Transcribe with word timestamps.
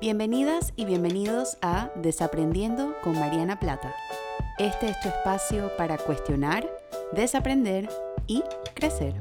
Bienvenidas 0.00 0.72
y 0.76 0.86
bienvenidos 0.86 1.58
a 1.60 1.92
Desaprendiendo 1.94 2.94
con 3.04 3.12
Mariana 3.18 3.60
Plata. 3.60 3.94
Este 4.58 4.88
es 4.88 4.98
tu 5.00 5.08
espacio 5.10 5.70
para 5.76 5.98
cuestionar, 5.98 6.66
desaprender 7.12 7.86
y 8.26 8.42
crecer. 8.74 9.12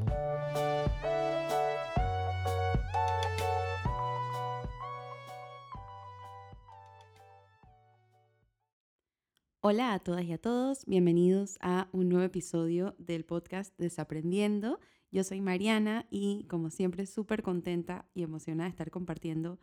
Hola 9.59 9.93
a 9.93 10.00
todas 10.00 10.23
y 10.23 10.32
a 10.32 10.38
todos, 10.38 10.86
bienvenidos 10.86 11.57
a 11.59 11.89
un 11.91 12.07
nuevo 12.07 12.23
episodio 12.23 12.96
del 12.98 13.25
podcast 13.25 13.77
Desaprendiendo. 13.77 14.80
Yo 15.11 15.25
soy 15.25 15.41
Mariana 15.41 16.07
y 16.09 16.46
como 16.46 16.70
siempre 16.70 17.05
súper 17.05 17.43
contenta 17.43 18.05
y 18.14 18.24
emocionada 18.24 18.69
de 18.69 18.71
estar 18.71 18.91
compartiendo 18.91 19.60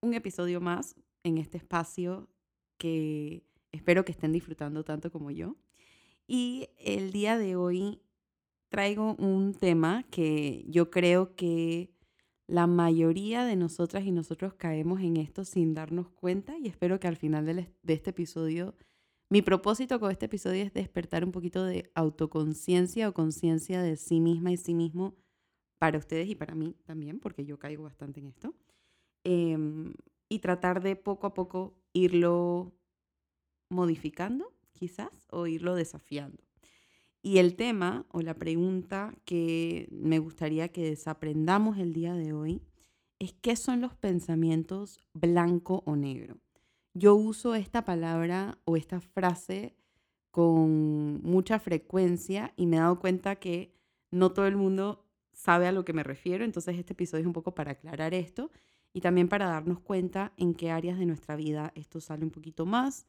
un 0.00 0.14
episodio 0.14 0.60
más 0.60 0.96
en 1.24 1.38
este 1.38 1.58
espacio 1.58 2.28
que 2.76 3.44
espero 3.72 4.04
que 4.04 4.12
estén 4.12 4.32
disfrutando 4.32 4.84
tanto 4.84 5.10
como 5.10 5.30
yo. 5.30 5.56
Y 6.26 6.68
el 6.78 7.12
día 7.12 7.38
de 7.38 7.56
hoy 7.56 8.00
traigo 8.68 9.14
un 9.16 9.54
tema 9.54 10.04
que 10.10 10.64
yo 10.68 10.90
creo 10.90 11.34
que 11.34 11.90
la 12.46 12.66
mayoría 12.66 13.44
de 13.44 13.56
nosotras 13.56 14.04
y 14.04 14.12
nosotros 14.12 14.54
caemos 14.54 15.00
en 15.00 15.16
esto 15.16 15.44
sin 15.44 15.74
darnos 15.74 16.08
cuenta 16.10 16.56
y 16.58 16.68
espero 16.68 16.98
que 16.98 17.08
al 17.08 17.16
final 17.16 17.46
de 17.46 17.92
este 17.92 18.10
episodio, 18.10 18.74
mi 19.28 19.42
propósito 19.42 20.00
con 20.00 20.10
este 20.10 20.26
episodio 20.26 20.64
es 20.64 20.72
despertar 20.72 21.24
un 21.24 21.32
poquito 21.32 21.64
de 21.64 21.90
autoconciencia 21.94 23.08
o 23.08 23.14
conciencia 23.14 23.82
de 23.82 23.96
sí 23.96 24.20
misma 24.20 24.52
y 24.52 24.56
sí 24.56 24.74
mismo 24.74 25.14
para 25.78 25.98
ustedes 25.98 26.28
y 26.28 26.34
para 26.34 26.54
mí 26.54 26.74
también, 26.84 27.20
porque 27.20 27.44
yo 27.44 27.58
caigo 27.58 27.84
bastante 27.84 28.20
en 28.20 28.26
esto. 28.26 28.54
Em, 29.24 29.94
y 30.28 30.40
tratar 30.40 30.82
de 30.82 30.96
poco 30.96 31.26
a 31.26 31.34
poco 31.34 31.74
irlo 31.92 32.72
modificando, 33.70 34.52
quizás, 34.72 35.26
o 35.30 35.46
irlo 35.46 35.74
desafiando. 35.74 36.42
Y 37.22 37.38
el 37.38 37.56
tema 37.56 38.06
o 38.10 38.22
la 38.22 38.34
pregunta 38.34 39.14
que 39.24 39.88
me 39.90 40.18
gustaría 40.18 40.68
que 40.68 40.84
desaprendamos 40.84 41.78
el 41.78 41.92
día 41.92 42.14
de 42.14 42.32
hoy 42.32 42.62
es 43.18 43.32
qué 43.32 43.56
son 43.56 43.80
los 43.80 43.94
pensamientos 43.94 45.00
blanco 45.12 45.82
o 45.84 45.96
negro. 45.96 46.38
Yo 46.94 47.14
uso 47.14 47.54
esta 47.54 47.84
palabra 47.84 48.58
o 48.64 48.76
esta 48.76 49.00
frase 49.00 49.76
con 50.30 51.20
mucha 51.22 51.58
frecuencia 51.58 52.52
y 52.56 52.66
me 52.66 52.76
he 52.76 52.80
dado 52.80 53.00
cuenta 53.00 53.36
que 53.36 53.74
no 54.10 54.32
todo 54.32 54.46
el 54.46 54.56
mundo 54.56 55.04
sabe 55.32 55.66
a 55.66 55.72
lo 55.72 55.84
que 55.84 55.92
me 55.92 56.02
refiero, 56.02 56.44
entonces 56.44 56.76
este 56.78 56.92
episodio 56.92 57.22
es 57.22 57.26
un 57.26 57.32
poco 57.32 57.54
para 57.54 57.72
aclarar 57.72 58.14
esto 58.14 58.50
y 58.92 59.00
también 59.00 59.28
para 59.28 59.46
darnos 59.46 59.80
cuenta 59.80 60.32
en 60.36 60.54
qué 60.54 60.70
áreas 60.70 60.98
de 60.98 61.06
nuestra 61.06 61.36
vida 61.36 61.72
esto 61.74 62.00
sale 62.00 62.24
un 62.24 62.30
poquito 62.30 62.66
más, 62.66 63.06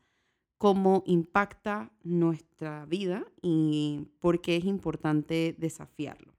cómo 0.58 1.03
impacta 1.05 1.91
nuestra 2.03 2.86
vida 2.86 3.25
y 3.41 4.08
por 4.19 4.41
qué 4.41 4.58
es 4.58 4.66
importante 4.66 5.55
desafiarlo. 5.58 6.33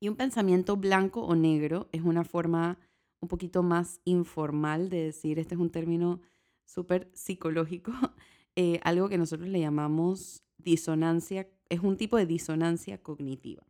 Y 0.00 0.08
un 0.08 0.16
pensamiento 0.16 0.76
blanco 0.76 1.20
o 1.20 1.36
negro 1.36 1.88
es 1.92 2.00
una 2.02 2.24
forma 2.24 2.78
un 3.20 3.28
poquito 3.28 3.62
más 3.62 4.00
informal 4.04 4.88
de 4.88 5.04
decir, 5.04 5.38
este 5.38 5.54
es 5.54 5.60
un 5.60 5.70
término 5.70 6.22
súper 6.64 7.10
psicológico, 7.12 7.92
eh, 8.56 8.80
algo 8.82 9.10
que 9.10 9.18
nosotros 9.18 9.50
le 9.50 9.60
llamamos 9.60 10.42
disonancia, 10.56 11.48
es 11.68 11.80
un 11.80 11.98
tipo 11.98 12.16
de 12.16 12.26
disonancia 12.26 13.02
cognitiva. 13.02 13.62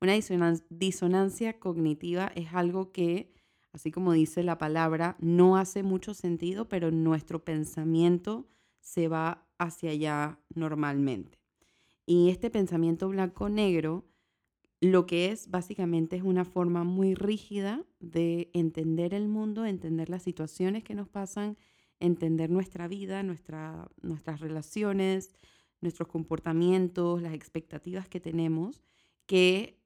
Una 0.00 0.14
disonancia 0.70 1.60
cognitiva 1.60 2.32
es 2.34 2.52
algo 2.54 2.90
que 2.90 3.32
así 3.72 3.90
como 3.90 4.12
dice 4.12 4.42
la 4.42 4.58
palabra, 4.58 5.16
no 5.20 5.56
hace 5.56 5.82
mucho 5.82 6.14
sentido, 6.14 6.68
pero 6.68 6.90
nuestro 6.90 7.44
pensamiento 7.44 8.48
se 8.80 9.08
va 9.08 9.46
hacia 9.58 9.90
allá 9.90 10.40
normalmente. 10.54 11.38
Y 12.06 12.30
este 12.30 12.50
pensamiento 12.50 13.08
blanco-negro 13.08 14.10
lo 14.80 15.04
que 15.06 15.30
es 15.30 15.50
básicamente 15.50 16.16
es 16.16 16.22
una 16.22 16.44
forma 16.44 16.84
muy 16.84 17.14
rígida 17.14 17.84
de 18.00 18.50
entender 18.54 19.12
el 19.12 19.28
mundo, 19.28 19.66
entender 19.66 20.08
las 20.08 20.22
situaciones 20.22 20.84
que 20.84 20.94
nos 20.94 21.08
pasan, 21.08 21.58
entender 22.00 22.48
nuestra 22.48 22.88
vida, 22.88 23.22
nuestra, 23.22 23.90
nuestras 24.00 24.40
relaciones, 24.40 25.34
nuestros 25.82 26.08
comportamientos, 26.08 27.20
las 27.20 27.34
expectativas 27.34 28.08
que 28.08 28.20
tenemos, 28.20 28.82
que 29.26 29.79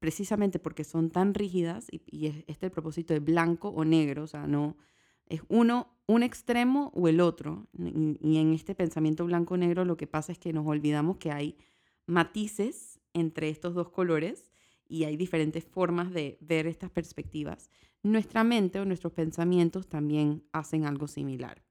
precisamente 0.00 0.58
porque 0.58 0.82
son 0.82 1.10
tan 1.10 1.34
rígidas, 1.34 1.86
y, 1.90 2.26
este 2.26 2.44
es 2.52 2.62
el 2.62 2.70
propósito 2.70 3.14
de 3.14 3.20
blanco 3.20 3.68
o 3.68 3.84
negro, 3.84 4.24
o 4.24 4.26
sea, 4.26 4.46
no 4.46 4.76
es 5.30 5.42
uno, 5.48 5.96
un 6.06 6.22
extremo 6.22 6.90
o 6.94 7.06
el 7.08 7.20
otro. 7.20 7.68
Y, 7.78 8.36
en 8.38 8.52
este 8.52 8.74
pensamiento 8.74 9.24
blanco-negro 9.24 9.84
lo 9.84 9.96
que 9.96 10.08
pasa 10.08 10.32
es 10.32 10.38
que 10.38 10.52
nos 10.52 10.66
olvidamos 10.66 11.18
que 11.18 11.30
hay 11.30 11.56
matices 12.06 13.00
entre 13.14 13.48
estos 13.48 13.74
dos 13.74 13.90
colores 13.90 14.50
y 14.88 15.04
hay 15.04 15.16
diferentes 15.16 15.64
formas 15.64 16.12
de 16.12 16.36
ver 16.40 16.66
estas 16.66 16.90
perspectivas. 16.90 17.70
Nuestra 18.02 18.42
mente 18.42 18.80
o 18.80 18.84
nuestros 18.84 19.12
pensamientos 19.12 19.88
también 19.88 20.42
hacen 20.52 20.84
algo 20.84 21.06
similar. 21.06 21.62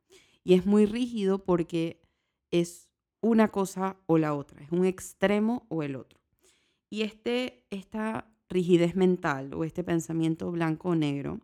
Y 0.43 0.53
es 0.53 0.65
muy 0.65 0.85
rígido 0.85 1.43
porque 1.43 2.01
es 2.51 2.89
una 3.21 3.49
cosa 3.49 3.97
o 4.05 4.17
la 4.17 4.33
otra, 4.33 4.63
es 4.63 4.71
un 4.71 4.85
extremo 4.85 5.65
o 5.67 5.83
el 5.83 5.97
otro. 5.97 6.19
Y 6.89 7.03
este, 7.03 7.65
esta 7.69 8.31
rigidez 8.49 8.95
mental 8.95 9.53
o 9.53 9.63
este 9.63 9.83
pensamiento 9.83 10.51
blanco 10.51 10.89
o 10.89 10.95
negro 10.95 11.39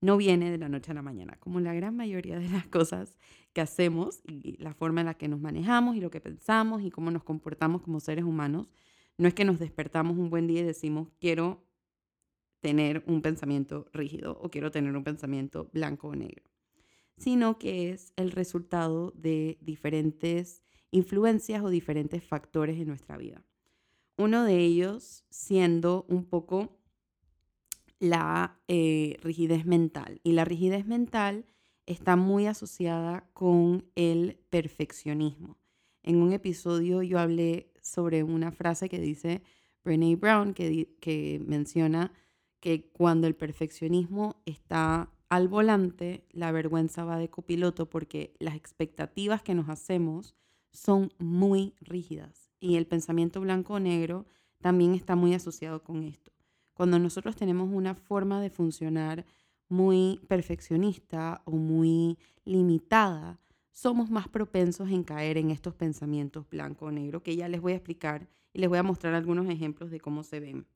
no 0.00 0.16
viene 0.16 0.50
de 0.50 0.58
la 0.58 0.68
noche 0.68 0.90
a 0.90 0.94
la 0.94 1.02
mañana, 1.02 1.36
como 1.40 1.60
la 1.60 1.74
gran 1.74 1.96
mayoría 1.96 2.38
de 2.38 2.48
las 2.48 2.66
cosas 2.66 3.18
que 3.52 3.60
hacemos 3.60 4.20
y 4.24 4.56
la 4.58 4.74
forma 4.74 5.00
en 5.00 5.06
la 5.06 5.14
que 5.14 5.28
nos 5.28 5.40
manejamos 5.40 5.96
y 5.96 6.00
lo 6.00 6.10
que 6.10 6.20
pensamos 6.20 6.82
y 6.82 6.90
cómo 6.90 7.10
nos 7.10 7.24
comportamos 7.24 7.82
como 7.82 8.00
seres 8.00 8.24
humanos. 8.24 8.68
No 9.18 9.28
es 9.28 9.34
que 9.34 9.44
nos 9.44 9.58
despertamos 9.58 10.18
un 10.18 10.28
buen 10.28 10.46
día 10.46 10.60
y 10.60 10.64
decimos, 10.64 11.08
quiero 11.18 11.64
tener 12.60 13.02
un 13.06 13.22
pensamiento 13.22 13.86
rígido 13.92 14.38
o 14.40 14.50
quiero 14.50 14.70
tener 14.70 14.94
un 14.96 15.04
pensamiento 15.04 15.70
blanco 15.72 16.08
o 16.08 16.14
negro, 16.14 16.44
sino 17.16 17.58
que 17.58 17.90
es 17.90 18.12
el 18.16 18.32
resultado 18.32 19.12
de 19.16 19.58
diferentes 19.60 20.62
influencias 20.90 21.62
o 21.62 21.70
diferentes 21.70 22.22
factores 22.24 22.78
en 22.78 22.88
nuestra 22.88 23.16
vida. 23.16 23.44
Uno 24.18 24.44
de 24.44 24.58
ellos 24.58 25.24
siendo 25.30 26.06
un 26.08 26.24
poco 26.24 26.76
la 27.98 28.58
eh, 28.68 29.18
rigidez 29.22 29.66
mental. 29.66 30.20
Y 30.22 30.32
la 30.32 30.44
rigidez 30.44 30.86
mental 30.86 31.44
está 31.86 32.16
muy 32.16 32.46
asociada 32.46 33.28
con 33.32 33.84
el 33.94 34.38
perfeccionismo. 34.50 35.58
En 36.02 36.16
un 36.22 36.32
episodio 36.32 37.02
yo 37.02 37.18
hablé 37.18 37.72
sobre 37.82 38.22
una 38.22 38.52
frase 38.52 38.88
que 38.88 39.00
dice 39.00 39.42
Brene 39.84 40.16
Brown, 40.16 40.54
que, 40.54 40.96
que 41.00 41.40
menciona 41.46 42.12
que 42.60 42.90
cuando 42.90 43.26
el 43.26 43.36
perfeccionismo 43.36 44.42
está 44.46 45.10
al 45.28 45.48
volante, 45.48 46.24
la 46.30 46.52
vergüenza 46.52 47.04
va 47.04 47.18
de 47.18 47.28
copiloto 47.28 47.88
porque 47.90 48.34
las 48.38 48.56
expectativas 48.56 49.42
que 49.42 49.54
nos 49.54 49.68
hacemos 49.68 50.34
son 50.72 51.12
muy 51.18 51.74
rígidas 51.80 52.45
y 52.60 52.76
el 52.76 52.86
pensamiento 52.86 53.40
blanco-negro 53.40 54.26
también 54.60 54.94
está 54.94 55.16
muy 55.16 55.34
asociado 55.34 55.82
con 55.82 56.02
esto. 56.02 56.32
Cuando 56.74 56.98
nosotros 56.98 57.36
tenemos 57.36 57.70
una 57.72 57.94
forma 57.94 58.40
de 58.40 58.50
funcionar 58.50 59.24
muy 59.68 60.20
perfeccionista 60.28 61.42
o 61.44 61.52
muy 61.52 62.18
limitada, 62.44 63.40
somos 63.72 64.10
más 64.10 64.28
propensos 64.28 64.90
en 64.90 65.02
caer 65.02 65.36
en 65.36 65.50
estos 65.50 65.74
pensamientos 65.74 66.48
blanco 66.48 66.86
o 66.86 66.90
negro, 66.90 67.22
que 67.22 67.36
ya 67.36 67.48
les 67.48 67.60
voy 67.60 67.72
a 67.72 67.76
explicar 67.76 68.28
y 68.52 68.60
les 68.60 68.68
voy 68.68 68.78
a 68.78 68.82
mostrar 68.82 69.14
algunos 69.14 69.48
ejemplos 69.48 69.90
de 69.90 70.00
cómo 70.00 70.22
se 70.22 70.40
ven. 70.40 70.66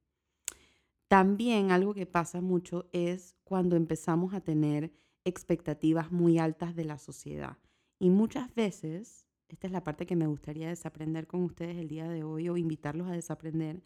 También 1.08 1.70
algo 1.70 1.94
que 1.94 2.06
pasa 2.06 2.40
mucho 2.40 2.88
es 2.92 3.36
cuando 3.42 3.76
empezamos 3.76 4.34
a 4.34 4.40
tener 4.40 4.92
expectativas 5.24 6.12
muy 6.12 6.38
altas 6.38 6.76
de 6.76 6.84
la 6.84 6.98
sociedad. 6.98 7.58
Y 7.98 8.10
muchas 8.10 8.54
veces 8.54 9.26
esta 9.50 9.66
es 9.66 9.72
la 9.72 9.84
parte 9.84 10.06
que 10.06 10.16
me 10.16 10.26
gustaría 10.26 10.68
desaprender 10.68 11.26
con 11.26 11.42
ustedes 11.42 11.76
el 11.76 11.88
día 11.88 12.08
de 12.08 12.22
hoy 12.22 12.48
o 12.48 12.56
invitarlos 12.56 13.08
a 13.08 13.12
desaprender, 13.12 13.82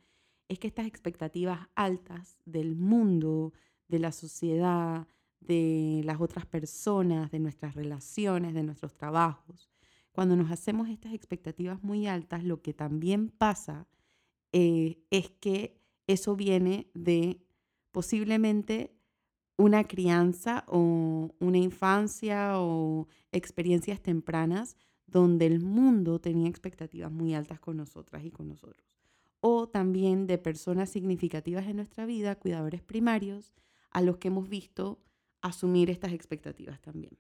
es 0.48 0.58
que 0.58 0.68
estas 0.68 0.86
expectativas 0.86 1.68
altas 1.74 2.36
del 2.44 2.76
mundo, 2.76 3.52
de 3.88 3.98
la 3.98 4.12
sociedad, 4.12 5.08
de 5.40 6.02
las 6.04 6.20
otras 6.20 6.46
personas, 6.46 7.30
de 7.30 7.38
nuestras 7.38 7.74
relaciones, 7.74 8.54
de 8.54 8.62
nuestros 8.62 8.94
trabajos, 8.94 9.70
cuando 10.12 10.36
nos 10.36 10.50
hacemos 10.50 10.88
estas 10.88 11.12
expectativas 11.12 11.82
muy 11.82 12.06
altas, 12.06 12.44
lo 12.44 12.62
que 12.62 12.72
también 12.72 13.30
pasa 13.30 13.88
eh, 14.52 14.98
es 15.10 15.30
que 15.30 15.80
eso 16.06 16.36
viene 16.36 16.88
de 16.94 17.40
posiblemente 17.90 18.94
una 19.56 19.84
crianza 19.84 20.64
o 20.68 21.34
una 21.40 21.58
infancia 21.58 22.60
o 22.60 23.08
experiencias 23.32 24.00
tempranas 24.00 24.76
donde 25.06 25.46
el 25.46 25.60
mundo 25.60 26.20
tenía 26.20 26.48
expectativas 26.48 27.12
muy 27.12 27.34
altas 27.34 27.60
con 27.60 27.76
nosotras 27.76 28.24
y 28.24 28.30
con 28.30 28.48
nosotros. 28.48 28.84
O 29.40 29.68
también 29.68 30.26
de 30.26 30.38
personas 30.38 30.90
significativas 30.90 31.66
en 31.66 31.76
nuestra 31.76 32.06
vida, 32.06 32.38
cuidadores 32.38 32.82
primarios, 32.82 33.52
a 33.90 34.00
los 34.00 34.16
que 34.16 34.28
hemos 34.28 34.48
visto 34.48 34.98
asumir 35.40 35.90
estas 35.90 36.12
expectativas 36.12 36.80
también. 36.80 37.18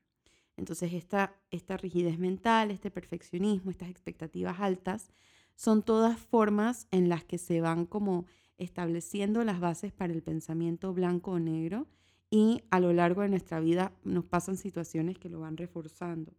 Entonces, 0.56 0.92
esta, 0.92 1.36
esta 1.50 1.76
rigidez 1.76 2.18
mental, 2.18 2.70
este 2.70 2.90
perfeccionismo, 2.90 3.70
estas 3.70 3.90
expectativas 3.90 4.60
altas, 4.60 5.10
son 5.56 5.82
todas 5.82 6.18
formas 6.18 6.86
en 6.90 7.08
las 7.08 7.24
que 7.24 7.38
se 7.38 7.60
van 7.60 7.86
como 7.86 8.26
estableciendo 8.56 9.44
las 9.44 9.60
bases 9.60 9.92
para 9.92 10.12
el 10.12 10.22
pensamiento 10.22 10.92
blanco 10.92 11.32
o 11.32 11.38
negro 11.38 11.86
y 12.30 12.62
a 12.70 12.80
lo 12.80 12.92
largo 12.92 13.22
de 13.22 13.28
nuestra 13.28 13.60
vida 13.60 13.92
nos 14.04 14.24
pasan 14.24 14.56
situaciones 14.56 15.18
que 15.18 15.28
lo 15.28 15.40
van 15.40 15.56
reforzando. 15.56 16.32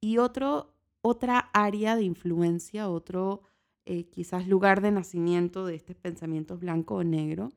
Y 0.00 0.18
otro, 0.18 0.73
otra 1.06 1.50
área 1.52 1.96
de 1.96 2.02
influencia, 2.02 2.88
otro 2.88 3.42
eh, 3.84 4.04
quizás 4.04 4.48
lugar 4.48 4.80
de 4.80 4.90
nacimiento 4.90 5.66
de 5.66 5.74
estos 5.74 5.96
pensamientos 5.96 6.60
blanco 6.60 6.94
o 6.94 7.04
negro, 7.04 7.52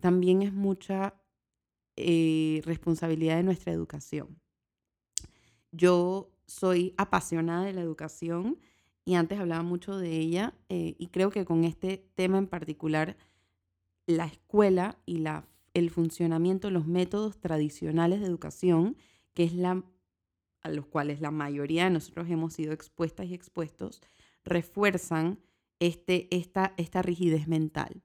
también 0.00 0.42
es 0.42 0.52
mucha 0.52 1.14
eh, 1.96 2.60
responsabilidad 2.66 3.36
de 3.36 3.42
nuestra 3.42 3.72
educación. 3.72 4.38
Yo 5.72 6.30
soy 6.44 6.92
apasionada 6.98 7.64
de 7.64 7.72
la 7.72 7.80
educación 7.80 8.58
y 9.06 9.14
antes 9.14 9.38
hablaba 9.38 9.62
mucho 9.62 9.96
de 9.96 10.18
ella 10.18 10.52
eh, 10.68 10.94
y 10.98 11.06
creo 11.06 11.30
que 11.30 11.46
con 11.46 11.64
este 11.64 12.06
tema 12.14 12.36
en 12.36 12.48
particular, 12.48 13.16
la 14.04 14.26
escuela 14.26 14.98
y 15.06 15.20
la, 15.20 15.46
el 15.72 15.88
funcionamiento, 15.88 16.70
los 16.70 16.86
métodos 16.86 17.40
tradicionales 17.40 18.20
de 18.20 18.26
educación, 18.26 18.98
que 19.32 19.44
es 19.44 19.54
la, 19.54 19.82
a 20.62 20.70
los 20.70 20.86
cuales 20.86 21.20
la 21.20 21.30
mayoría 21.30 21.84
de 21.84 21.90
nosotros 21.90 22.28
hemos 22.28 22.54
sido 22.54 22.72
expuestas 22.72 23.26
y 23.26 23.34
expuestos, 23.34 24.00
refuerzan 24.44 25.40
este, 25.78 26.28
esta, 26.34 26.74
esta 26.76 27.02
rigidez 27.02 27.48
mental. 27.48 28.02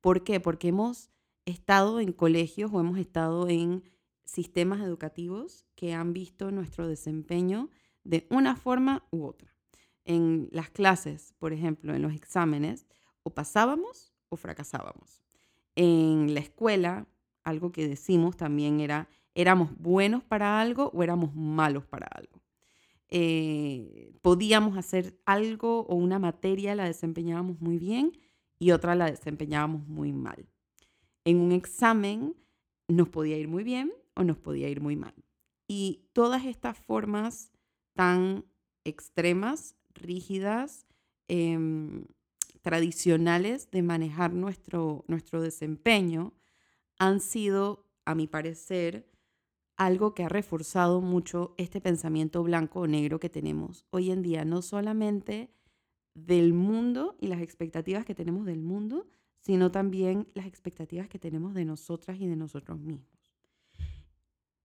¿Por 0.00 0.24
qué? 0.24 0.40
Porque 0.40 0.68
hemos 0.68 1.10
estado 1.44 2.00
en 2.00 2.12
colegios 2.12 2.70
o 2.72 2.80
hemos 2.80 2.98
estado 2.98 3.48
en 3.48 3.82
sistemas 4.24 4.80
educativos 4.80 5.64
que 5.74 5.94
han 5.94 6.12
visto 6.12 6.50
nuestro 6.50 6.86
desempeño 6.86 7.70
de 8.04 8.26
una 8.30 8.56
forma 8.56 9.06
u 9.10 9.24
otra. 9.24 9.54
En 10.04 10.48
las 10.52 10.70
clases, 10.70 11.34
por 11.38 11.52
ejemplo, 11.52 11.94
en 11.94 12.02
los 12.02 12.14
exámenes, 12.14 12.86
o 13.22 13.30
pasábamos 13.30 14.12
o 14.28 14.36
fracasábamos. 14.36 15.22
En 15.76 16.34
la 16.34 16.40
escuela, 16.40 17.06
algo 17.44 17.72
que 17.72 17.88
decimos 17.88 18.36
también 18.36 18.80
era, 18.80 19.08
éramos 19.34 19.76
buenos 19.78 20.24
para 20.24 20.60
algo 20.60 20.90
o 20.94 21.02
éramos 21.02 21.34
malos 21.34 21.86
para 21.86 22.06
algo. 22.06 22.40
Eh, 23.10 24.12
podíamos 24.20 24.76
hacer 24.76 25.18
algo 25.24 25.80
o 25.86 25.94
una 25.94 26.18
materia 26.18 26.74
la 26.74 26.84
desempeñábamos 26.84 27.60
muy 27.60 27.78
bien 27.78 28.12
y 28.58 28.72
otra 28.72 28.94
la 28.94 29.06
desempeñábamos 29.06 29.86
muy 29.86 30.12
mal. 30.12 30.46
En 31.24 31.38
un 31.40 31.52
examen 31.52 32.34
nos 32.88 33.08
podía 33.08 33.38
ir 33.38 33.48
muy 33.48 33.64
bien 33.64 33.92
o 34.14 34.24
nos 34.24 34.38
podía 34.38 34.68
ir 34.68 34.80
muy 34.80 34.96
mal. 34.96 35.14
Y 35.66 36.08
todas 36.12 36.44
estas 36.44 36.78
formas 36.78 37.52
tan 37.94 38.44
extremas, 38.84 39.74
rígidas, 39.94 40.86
em, 41.28 42.06
tradicionales 42.62 43.70
de 43.70 43.82
manejar 43.82 44.32
nuestro, 44.32 45.04
nuestro 45.08 45.40
desempeño 45.40 46.34
han 46.98 47.20
sido, 47.20 47.86
a 48.04 48.14
mi 48.14 48.26
parecer, 48.26 49.08
algo 49.78 50.12
que 50.12 50.24
ha 50.24 50.28
reforzado 50.28 51.00
mucho 51.00 51.54
este 51.56 51.80
pensamiento 51.80 52.42
blanco 52.42 52.80
o 52.80 52.86
negro 52.86 53.20
que 53.20 53.30
tenemos 53.30 53.86
hoy 53.90 54.10
en 54.10 54.22
día, 54.22 54.44
no 54.44 54.60
solamente 54.60 55.50
del 56.14 56.52
mundo 56.52 57.16
y 57.20 57.28
las 57.28 57.40
expectativas 57.40 58.04
que 58.04 58.14
tenemos 58.14 58.44
del 58.44 58.60
mundo, 58.60 59.06
sino 59.40 59.70
también 59.70 60.26
las 60.34 60.46
expectativas 60.46 61.08
que 61.08 61.20
tenemos 61.20 61.54
de 61.54 61.64
nosotras 61.64 62.20
y 62.20 62.26
de 62.26 62.36
nosotros 62.36 62.80
mismos. 62.80 63.06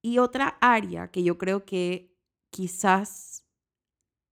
Y 0.01 0.17
otra 0.17 0.57
área 0.59 1.11
que 1.11 1.23
yo 1.23 1.37
creo 1.37 1.63
que 1.63 2.13
quizás 2.49 3.45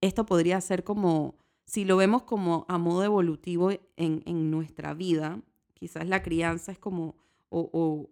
esto 0.02 0.26
podría 0.26 0.60
ser 0.62 0.84
como, 0.84 1.36
si 1.66 1.86
lo 1.86 1.96
vemos 1.96 2.24
como 2.24 2.66
a 2.68 2.80
modo 2.80 3.04
evolutivo 3.04 3.70
en, 3.96 4.52
nuestra 4.52 4.96
vida, 4.96 5.42
quizás 5.76 6.08
la 6.08 6.24
crianza 6.24 6.72
es 6.72 6.80
como, 6.80 7.16
o, 7.50 8.10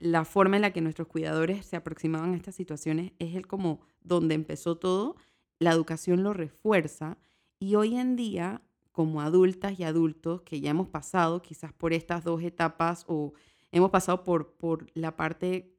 la 0.00 0.24
forma 0.24 0.56
en 0.56 0.62
la 0.62 0.72
que 0.72 0.80
nuestros 0.80 1.06
cuidadores 1.06 1.66
se 1.66 1.76
aproximaban 1.76 2.32
a 2.32 2.36
estas 2.36 2.54
situaciones 2.54 3.12
es 3.18 3.34
el 3.34 3.46
como 3.46 3.80
donde 4.00 4.34
empezó 4.34 4.76
todo, 4.76 5.16
la 5.58 5.70
educación 5.70 6.22
lo 6.22 6.32
refuerza 6.32 7.18
y 7.58 7.74
hoy 7.74 7.96
en 7.96 8.16
día, 8.16 8.62
como 8.92 9.20
adultas 9.20 9.78
y 9.78 9.84
adultos 9.84 10.40
que 10.42 10.60
ya 10.60 10.70
hemos 10.70 10.88
pasado 10.88 11.42
quizás 11.42 11.72
por 11.74 11.92
estas 11.92 12.24
dos 12.24 12.42
etapas 12.42 13.04
o 13.08 13.34
hemos 13.72 13.90
pasado 13.90 14.24
por, 14.24 14.54
por 14.54 14.86
la 14.94 15.16
parte 15.16 15.76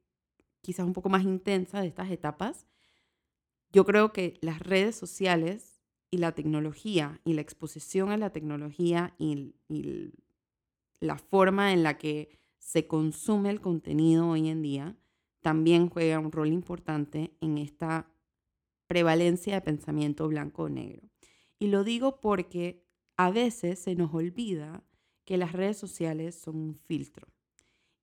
quizás 0.60 0.86
un 0.86 0.92
poco 0.92 1.08
más 1.08 1.24
intensa 1.24 1.80
de 1.80 1.88
estas 1.88 2.10
etapas, 2.10 2.66
yo 3.72 3.84
creo 3.84 4.12
que 4.12 4.38
las 4.40 4.60
redes 4.60 4.94
sociales 4.94 5.80
y 6.12 6.18
la 6.18 6.32
tecnología 6.32 7.20
y 7.24 7.32
la 7.32 7.40
exposición 7.40 8.10
a 8.10 8.16
la 8.16 8.30
tecnología 8.30 9.14
y, 9.18 9.56
y 9.68 10.12
la 11.00 11.18
forma 11.18 11.72
en 11.72 11.82
la 11.82 11.98
que 11.98 12.38
se 12.62 12.86
consume 12.86 13.50
el 13.50 13.60
contenido 13.60 14.28
hoy 14.28 14.48
en 14.48 14.62
día 14.62 14.96
también 15.40 15.90
juega 15.90 16.20
un 16.20 16.30
rol 16.30 16.48
importante 16.48 17.36
en 17.40 17.58
esta 17.58 18.08
prevalencia 18.86 19.54
de 19.54 19.60
pensamiento 19.60 20.28
blanco 20.28 20.62
o 20.62 20.68
negro. 20.68 21.02
Y 21.58 21.66
lo 21.66 21.82
digo 21.82 22.20
porque 22.20 22.86
a 23.16 23.30
veces 23.30 23.80
se 23.80 23.96
nos 23.96 24.14
olvida 24.14 24.84
que 25.24 25.36
las 25.36 25.52
redes 25.52 25.76
sociales 25.76 26.36
son 26.36 26.56
un 26.56 26.74
filtro. 26.74 27.26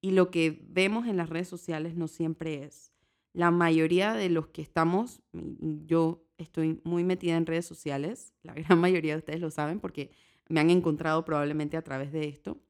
Y 0.02 0.12
lo 0.12 0.30
que 0.30 0.62
vemos 0.68 1.08
en 1.08 1.18
las 1.18 1.30
redes 1.30 1.48
sociales 1.48 1.96
no 1.96 2.08
siempre 2.08 2.64
es. 2.64 2.92
La 3.32 3.52
mayoría 3.52 4.14
de 4.14 4.30
los 4.30 4.48
que 4.48 4.62
estamos, 4.62 5.22
yo 5.32 6.26
estoy 6.38 6.82
muy 6.84 7.04
metida 7.06 7.38
en 7.38 7.46
redes 7.46 7.66
sociales, 7.66 8.34
la 8.44 8.54
gran 8.56 8.80
mayoría 8.80 9.14
de 9.14 9.20
ustedes 9.20 9.40
lo 9.40 9.52
saben 9.52 9.80
porque 9.80 10.12
me 10.50 10.60
han 10.60 10.70
encontrado 10.70 11.24
probablemente 11.24 11.78
a 11.78 11.82
través 11.82 12.12
de 12.12 12.28
esto, 12.28 12.62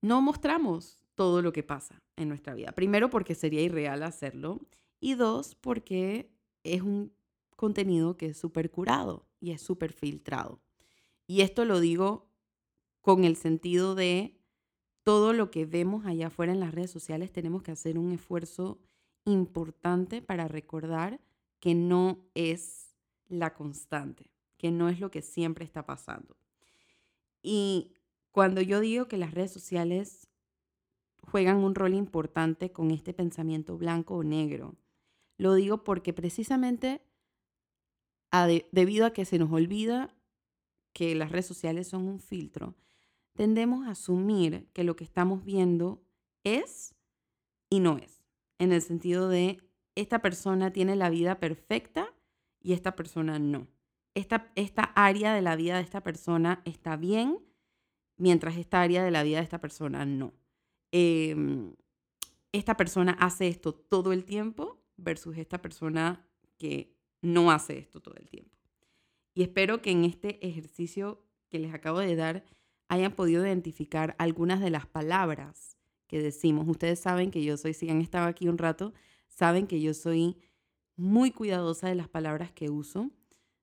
no 0.00 0.20
mostramos 0.22 1.00
todo 1.14 1.42
lo 1.42 1.52
que 1.52 1.62
pasa 1.62 2.02
en 2.16 2.28
nuestra 2.28 2.54
vida. 2.54 2.72
Primero 2.72 3.10
porque 3.10 3.34
sería 3.34 3.62
irreal 3.62 4.02
hacerlo 4.02 4.60
y 5.00 5.14
dos 5.14 5.54
porque 5.54 6.30
es 6.62 6.82
un 6.82 7.12
contenido 7.56 8.16
que 8.16 8.26
es 8.26 8.38
súper 8.38 8.70
curado 8.70 9.26
y 9.40 9.50
es 9.50 9.60
súper 9.60 9.92
filtrado. 9.92 10.60
Y 11.26 11.40
esto 11.40 11.64
lo 11.64 11.80
digo 11.80 12.30
con 13.00 13.24
el 13.24 13.36
sentido 13.36 13.94
de 13.94 14.38
todo 15.02 15.32
lo 15.32 15.50
que 15.50 15.64
vemos 15.64 16.04
allá 16.06 16.26
afuera 16.26 16.52
en 16.52 16.60
las 16.60 16.74
redes 16.74 16.90
sociales, 16.90 17.32
tenemos 17.32 17.62
que 17.62 17.72
hacer 17.72 17.98
un 17.98 18.12
esfuerzo 18.12 18.78
importante 19.24 20.20
para 20.22 20.48
recordar 20.48 21.20
que 21.60 21.74
no 21.74 22.28
es 22.34 22.94
la 23.26 23.54
constante, 23.54 24.30
que 24.56 24.70
no 24.70 24.88
es 24.88 25.00
lo 25.00 25.10
que 25.10 25.22
siempre 25.22 25.64
está 25.64 25.86
pasando. 25.86 26.36
Y 27.42 27.94
cuando 28.30 28.60
yo 28.60 28.80
digo 28.80 29.08
que 29.08 29.16
las 29.16 29.32
redes 29.32 29.52
sociales 29.52 30.28
juegan 31.22 31.58
un 31.58 31.74
rol 31.74 31.94
importante 31.94 32.72
con 32.72 32.90
este 32.90 33.12
pensamiento 33.12 33.76
blanco 33.76 34.16
o 34.16 34.22
negro, 34.22 34.76
lo 35.36 35.54
digo 35.54 35.84
porque 35.84 36.12
precisamente 36.12 37.02
debido 38.72 39.06
a 39.06 39.12
que 39.12 39.24
se 39.24 39.38
nos 39.38 39.52
olvida 39.52 40.14
que 40.92 41.14
las 41.14 41.30
redes 41.30 41.46
sociales 41.46 41.88
son 41.88 42.08
un 42.08 42.20
filtro, 42.20 42.74
tendemos 43.34 43.86
a 43.86 43.92
asumir 43.92 44.68
que 44.72 44.84
lo 44.84 44.96
que 44.96 45.04
estamos 45.04 45.44
viendo 45.44 46.02
es 46.44 46.94
y 47.70 47.80
no 47.80 47.98
es. 47.98 48.24
En 48.58 48.72
el 48.72 48.82
sentido 48.82 49.28
de, 49.28 49.60
esta 49.94 50.20
persona 50.20 50.72
tiene 50.72 50.96
la 50.96 51.10
vida 51.10 51.40
perfecta 51.40 52.14
y 52.60 52.72
esta 52.72 52.94
persona 52.94 53.38
no. 53.38 53.66
Esta, 54.14 54.50
esta 54.54 54.82
área 54.82 55.32
de 55.34 55.42
la 55.42 55.56
vida 55.56 55.76
de 55.76 55.82
esta 55.82 56.02
persona 56.02 56.62
está 56.64 56.96
bien, 56.96 57.38
mientras 58.18 58.56
esta 58.56 58.82
área 58.82 59.02
de 59.02 59.10
la 59.10 59.22
vida 59.22 59.38
de 59.38 59.44
esta 59.44 59.60
persona 59.60 60.04
no. 60.04 60.34
Em, 60.92 61.74
esta 62.52 62.76
persona 62.76 63.12
hace 63.20 63.48
esto 63.48 63.72
todo 63.74 64.12
el 64.12 64.24
tiempo 64.24 64.82
versus 64.96 65.38
esta 65.38 65.62
persona 65.62 66.26
que 66.58 66.94
no 67.22 67.50
hace 67.50 67.78
esto 67.78 68.00
todo 68.00 68.14
el 68.16 68.28
tiempo. 68.28 68.56
Y 69.34 69.42
espero 69.42 69.80
que 69.80 69.90
en 69.90 70.04
este 70.04 70.46
ejercicio 70.46 71.24
que 71.48 71.58
les 71.58 71.72
acabo 71.72 72.00
de 72.00 72.16
dar 72.16 72.44
hayan 72.88 73.12
podido 73.12 73.44
identificar 73.44 74.14
algunas 74.18 74.60
de 74.60 74.70
las 74.70 74.86
palabras 74.86 75.76
que 76.06 76.20
decimos. 76.20 76.66
Ustedes 76.68 76.98
saben 76.98 77.30
que 77.30 77.44
yo 77.44 77.56
soy, 77.56 77.74
si 77.74 77.88
han 77.90 78.00
estado 78.00 78.26
aquí 78.26 78.48
un 78.48 78.58
rato, 78.58 78.92
saben 79.28 79.66
que 79.66 79.80
yo 79.80 79.94
soy 79.94 80.38
muy 80.96 81.30
cuidadosa 81.30 81.88
de 81.88 81.94
las 81.94 82.08
palabras 82.08 82.50
que 82.50 82.70
uso. 82.70 83.10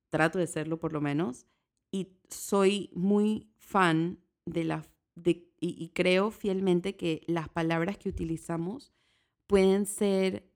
Trato 0.10 0.40
de 0.40 0.48
serlo 0.48 0.80
por 0.80 0.94
lo 0.94 1.02
menos. 1.02 1.48
Y 1.92 2.14
soy 2.30 2.92
muy 2.94 3.50
fan 3.58 4.20
de 4.46 4.64
la... 4.64 4.86
De, 5.16 5.48
y, 5.60 5.90
creo 5.90 6.30
fielmente 6.30 6.96
que 6.98 7.24
las 7.28 7.48
palabras 7.48 7.98
que 7.98 8.10
utilizamos 8.10 8.94
pueden 9.48 9.86
ser 9.86 10.50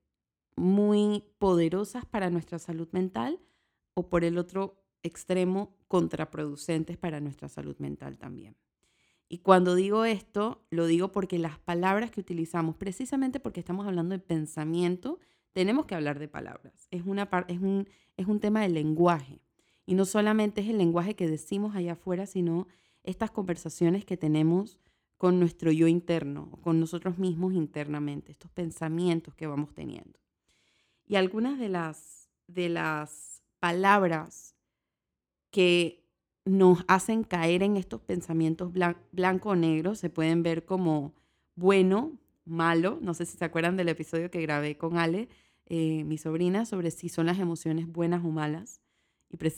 muy 0.58 1.24
poderosas 1.38 2.06
para 2.06 2.30
nuestra 2.30 2.60
salud 2.60 2.90
mental 2.92 3.40
o 3.94 4.10
por 4.10 4.26
el 4.26 4.38
otro 4.38 4.84
extremo 5.02 5.78
contraproducentes 5.88 6.98
para 6.98 7.22
nuestra 7.22 7.48
salud 7.48 7.78
mental 7.80 8.18
también. 8.18 8.58
Y 9.30 9.40
cuando 9.40 9.76
digo 9.76 10.06
esto, 10.06 10.66
lo 10.72 10.88
digo 10.88 11.12
porque 11.12 11.40
las 11.40 11.60
palabras 11.60 12.12
que 12.12 12.20
utilizamos, 12.20 12.76
precisamente 12.76 13.40
porque 13.40 13.60
estamos 13.60 13.88
hablando 13.88 14.14
de 14.14 14.20
pensamiento, 14.20 15.20
tenemos 15.54 15.86
que 15.86 15.96
hablar 15.96 16.20
de 16.20 16.28
palabras. 16.28 16.88
Es, 16.92 17.04
una, 17.06 17.30
es, 17.48 17.60
un, 17.60 17.88
es 18.18 18.28
un 18.28 18.40
tema 18.40 18.62
de 18.62 18.70
lenguaje. 18.70 19.40
Y 19.86 19.96
no 19.96 20.06
solamente 20.06 20.62
es 20.62 20.68
el 20.68 20.78
lenguaje 20.78 21.16
que 21.16 21.28
decimos 21.28 21.76
allá 21.76 21.94
afuera, 21.94 22.26
sino 22.26 22.68
estas 23.04 23.32
conversaciones 23.32 24.06
que 24.06 24.18
tenemos 24.18 24.80
con 25.18 25.40
nuestro 25.40 25.72
yo 25.72 25.88
interno, 25.88 26.50
con 26.62 26.80
nosotros 26.80 27.18
mismos 27.18 27.54
internamente, 27.54 28.32
estos 28.32 28.52
pensamientos 28.52 29.36
que 29.36 29.48
vamos 29.48 29.74
teniendo. 29.74 30.20
Y 31.06 31.16
algunas 31.16 31.60
de 31.60 31.70
las, 31.70 32.30
de 32.48 32.70
las 32.70 33.42
palabras 33.60 34.56
que 35.52 36.06
nos 36.46 36.86
hacen 36.88 37.24
caer 37.24 37.64
en 37.64 37.78
estos 37.78 38.02
pensamientos 38.02 38.72
blanco 39.12 39.50
o 39.50 39.56
negro 39.56 39.96
se 39.96 40.10
pueden 40.10 40.42
ver 40.42 40.66
como 40.66 41.14
bueno, 41.56 42.18
malo. 42.46 42.98
No 43.02 43.14
sé 43.14 43.26
si 43.26 43.38
se 43.38 43.46
acuerdan 43.46 43.76
del 43.76 43.90
episodio 43.90 44.32
que 44.32 44.42
grabé 44.42 44.78
con 44.78 44.98
Ale, 44.98 45.28
eh, 45.66 46.04
mi 46.06 46.18
sobrina, 46.18 46.66
sobre 46.66 46.92
si 46.92 47.10
son 47.10 47.26
las 47.26 47.40
emociones 47.40 47.88
buenas 47.88 48.24
o 48.24 48.30
malas 48.30 48.82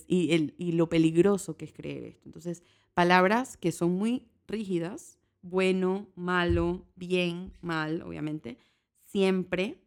y, 0.08 0.34
el, 0.34 0.54
y 0.58 0.74
lo 0.74 0.90
peligroso 0.90 1.58
que 1.58 1.66
es 1.66 1.74
creer 1.74 2.04
esto. 2.04 2.28
Entonces, 2.28 2.64
palabras 2.94 3.58
que 3.58 3.72
son 3.72 3.92
muy 3.94 4.28
rígidas, 4.48 5.18
bueno, 5.42 6.08
malo, 6.16 6.86
bien, 6.96 7.54
mal, 7.62 8.02
obviamente, 8.04 8.58
siempre, 9.06 9.82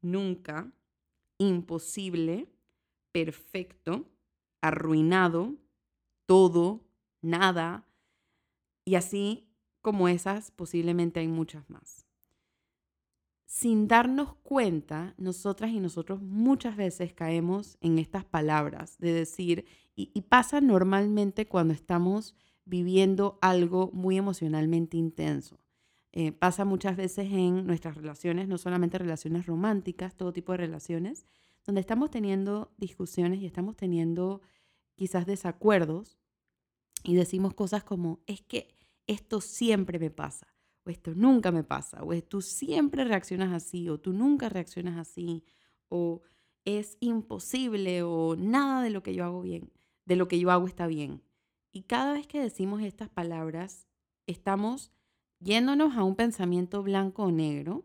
nunca, 0.00 0.72
imposible, 1.38 2.48
perfecto, 3.12 4.08
arruinado, 4.60 5.54
todo, 6.26 6.84
nada, 7.20 7.86
y 8.84 8.96
así 8.96 9.48
como 9.80 10.08
esas, 10.08 10.50
posiblemente 10.50 11.20
hay 11.20 11.28
muchas 11.28 11.68
más. 11.70 12.06
Sin 13.54 13.86
darnos 13.86 14.34
cuenta, 14.36 15.14
nosotras 15.18 15.72
y 15.72 15.78
nosotros 15.78 16.22
muchas 16.22 16.74
veces 16.74 17.12
caemos 17.12 17.76
en 17.82 17.98
estas 17.98 18.24
palabras 18.24 18.96
de 18.98 19.12
decir, 19.12 19.66
y, 19.94 20.22
pasa 20.22 20.62
normalmente 20.62 21.46
cuando 21.46 21.74
estamos 21.74 22.34
viviendo 22.64 23.38
algo 23.42 23.90
muy 23.92 24.16
emocionalmente 24.16 24.96
intenso. 24.96 25.60
Eh, 26.12 26.32
pasa 26.32 26.64
muchas 26.64 26.96
veces 26.96 27.30
en 27.30 27.66
nuestras 27.66 27.94
relaciones, 27.94 28.48
no 28.48 28.56
solamente 28.56 28.96
relaciones 28.96 29.44
románticas, 29.44 30.16
todo 30.16 30.32
tipo 30.32 30.52
de 30.52 30.58
relaciones, 30.58 31.26
donde 31.66 31.82
estamos 31.82 32.10
teniendo 32.10 32.72
discusiones 32.78 33.40
y 33.40 33.44
estamos 33.44 33.76
teniendo 33.76 34.40
quizás 34.94 35.26
desacuerdos 35.26 36.16
y 37.04 37.16
decimos 37.16 37.52
cosas 37.52 37.84
como, 37.84 38.22
es 38.26 38.40
que 38.40 38.78
esto 39.06 39.42
siempre 39.42 39.98
me 39.98 40.10
pasa, 40.10 40.51
o 40.84 40.90
esto 40.90 41.14
nunca 41.14 41.52
me 41.52 41.64
pasa, 41.64 42.02
o 42.04 42.20
tú 42.22 42.40
siempre 42.40 43.04
reaccionas 43.04 43.52
así, 43.52 43.88
o 43.88 43.98
tú 43.98 44.12
nunca 44.12 44.48
reaccionas 44.48 44.98
así, 44.98 45.44
o 45.88 46.22
es 46.64 46.96
imposible, 47.00 48.02
o 48.02 48.36
nada 48.36 48.82
de 48.82 48.90
lo 48.90 49.02
que 49.02 49.14
yo 49.14 49.24
hago 49.24 49.42
bien, 49.42 49.72
de 50.04 50.16
lo 50.16 50.28
que 50.28 50.38
yo 50.38 50.50
hago 50.50 50.66
está 50.66 50.86
bien. 50.86 51.22
Y 51.72 51.82
cada 51.82 52.12
vez 52.12 52.26
que 52.26 52.40
decimos 52.40 52.82
estas 52.82 53.08
palabras, 53.08 53.86
estamos 54.26 54.92
yéndonos 55.38 55.96
a 55.96 56.04
un 56.04 56.16
pensamiento 56.16 56.82
blanco 56.82 57.24
o 57.24 57.30
negro, 57.30 57.84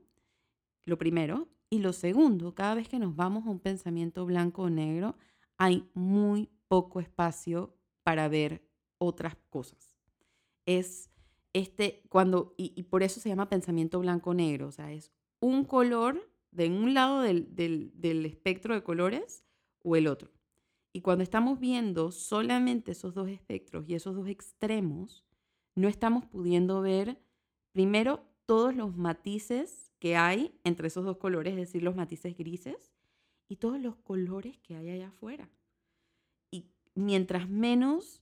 lo 0.85 0.97
primero, 0.97 1.47
y 1.69 1.79
lo 1.79 1.93
segundo, 1.93 2.55
cada 2.55 2.75
vez 2.75 2.87
que 2.87 2.99
nos 2.99 3.15
vamos 3.15 3.45
a 3.45 3.49
un 3.49 3.59
pensamiento 3.59 4.25
blanco 4.25 4.63
o 4.63 4.69
negro, 4.69 5.17
hay 5.57 5.89
muy 5.93 6.49
poco 6.67 6.99
espacio 6.99 7.75
para 8.03 8.27
ver 8.27 8.63
otras 8.97 9.35
cosas. 9.49 9.95
Es 10.65 11.09
este, 11.57 12.03
cuando, 12.09 12.53
y, 12.57 12.83
por 12.83 13.03
eso 13.03 13.19
se 13.19 13.29
llama 13.29 13.49
pensamiento 13.49 13.99
blanco 13.99 14.31
o 14.31 14.71
sea, 14.71 14.91
es 14.91 15.11
un 15.39 15.65
color 15.65 16.29
de 16.51 16.69
un 16.69 16.93
lado 16.93 17.21
del, 17.21 17.55
del 17.55 18.25
espectro 18.25 18.73
de 18.73 18.83
colores 18.83 19.43
o 19.83 19.95
el 19.95 20.07
otro. 20.07 20.31
Y 20.93 21.01
cuando 21.01 21.23
estamos 21.23 21.59
viendo 21.59 22.11
solamente 22.11 22.91
esos 22.91 23.13
dos 23.13 23.29
espectros 23.29 23.87
y 23.87 23.95
esos 23.95 24.15
dos 24.15 24.27
extremos, 24.27 25.25
no 25.75 25.87
estamos 25.87 26.25
pudiendo 26.25 26.81
ver, 26.81 27.19
primero, 27.71 28.23
todos 28.45 28.75
los 28.75 28.95
matices 28.95 29.91
que 29.99 30.15
hay 30.15 30.59
entre 30.63 30.87
esos 30.87 31.05
dos 31.05 31.17
colores, 31.17 31.53
es 31.53 31.59
decir, 31.59 31.83
los 31.83 31.95
matices 31.95 32.37
grises, 32.37 32.91
y 33.47 33.57
todos 33.57 33.79
los 33.79 33.95
colores 33.95 34.57
que 34.59 34.75
hay 34.75 34.89
allá 34.89 35.07
afuera. 35.07 35.49
Y 36.51 36.65
mientras 36.95 37.49
menos, 37.49 38.21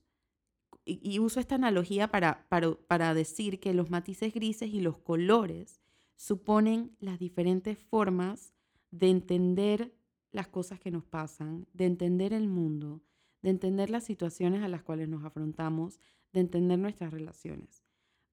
y, 0.86 1.18
uso 1.18 1.40
esta 1.40 1.56
analogía 1.56 2.10
para, 2.10 2.46
para, 2.48 2.74
para 2.86 3.12
decir 3.12 3.58
que 3.58 3.74
los 3.74 3.90
matices 3.90 4.32
grises 4.32 4.72
y 4.72 4.80
los 4.80 4.98
colores 4.98 5.80
suponen 6.14 6.96
las 7.00 7.18
diferentes 7.18 7.76
formas 7.76 8.54
de 8.92 9.10
entender 9.10 9.92
las 10.30 10.46
cosas 10.46 10.78
que 10.78 10.92
nos 10.92 11.04
pasan, 11.04 11.66
de 11.72 11.86
entender 11.86 12.32
el 12.32 12.48
mundo, 12.48 13.02
de 13.42 13.50
entender 13.50 13.90
las 13.90 14.04
situaciones 14.04 14.62
a 14.62 14.68
las 14.68 14.82
cuales 14.82 15.08
nos 15.08 15.24
afrontamos, 15.24 16.00
de 16.32 16.40
entender 16.40 16.78
nuestras 16.78 17.10
relaciones. 17.10 17.82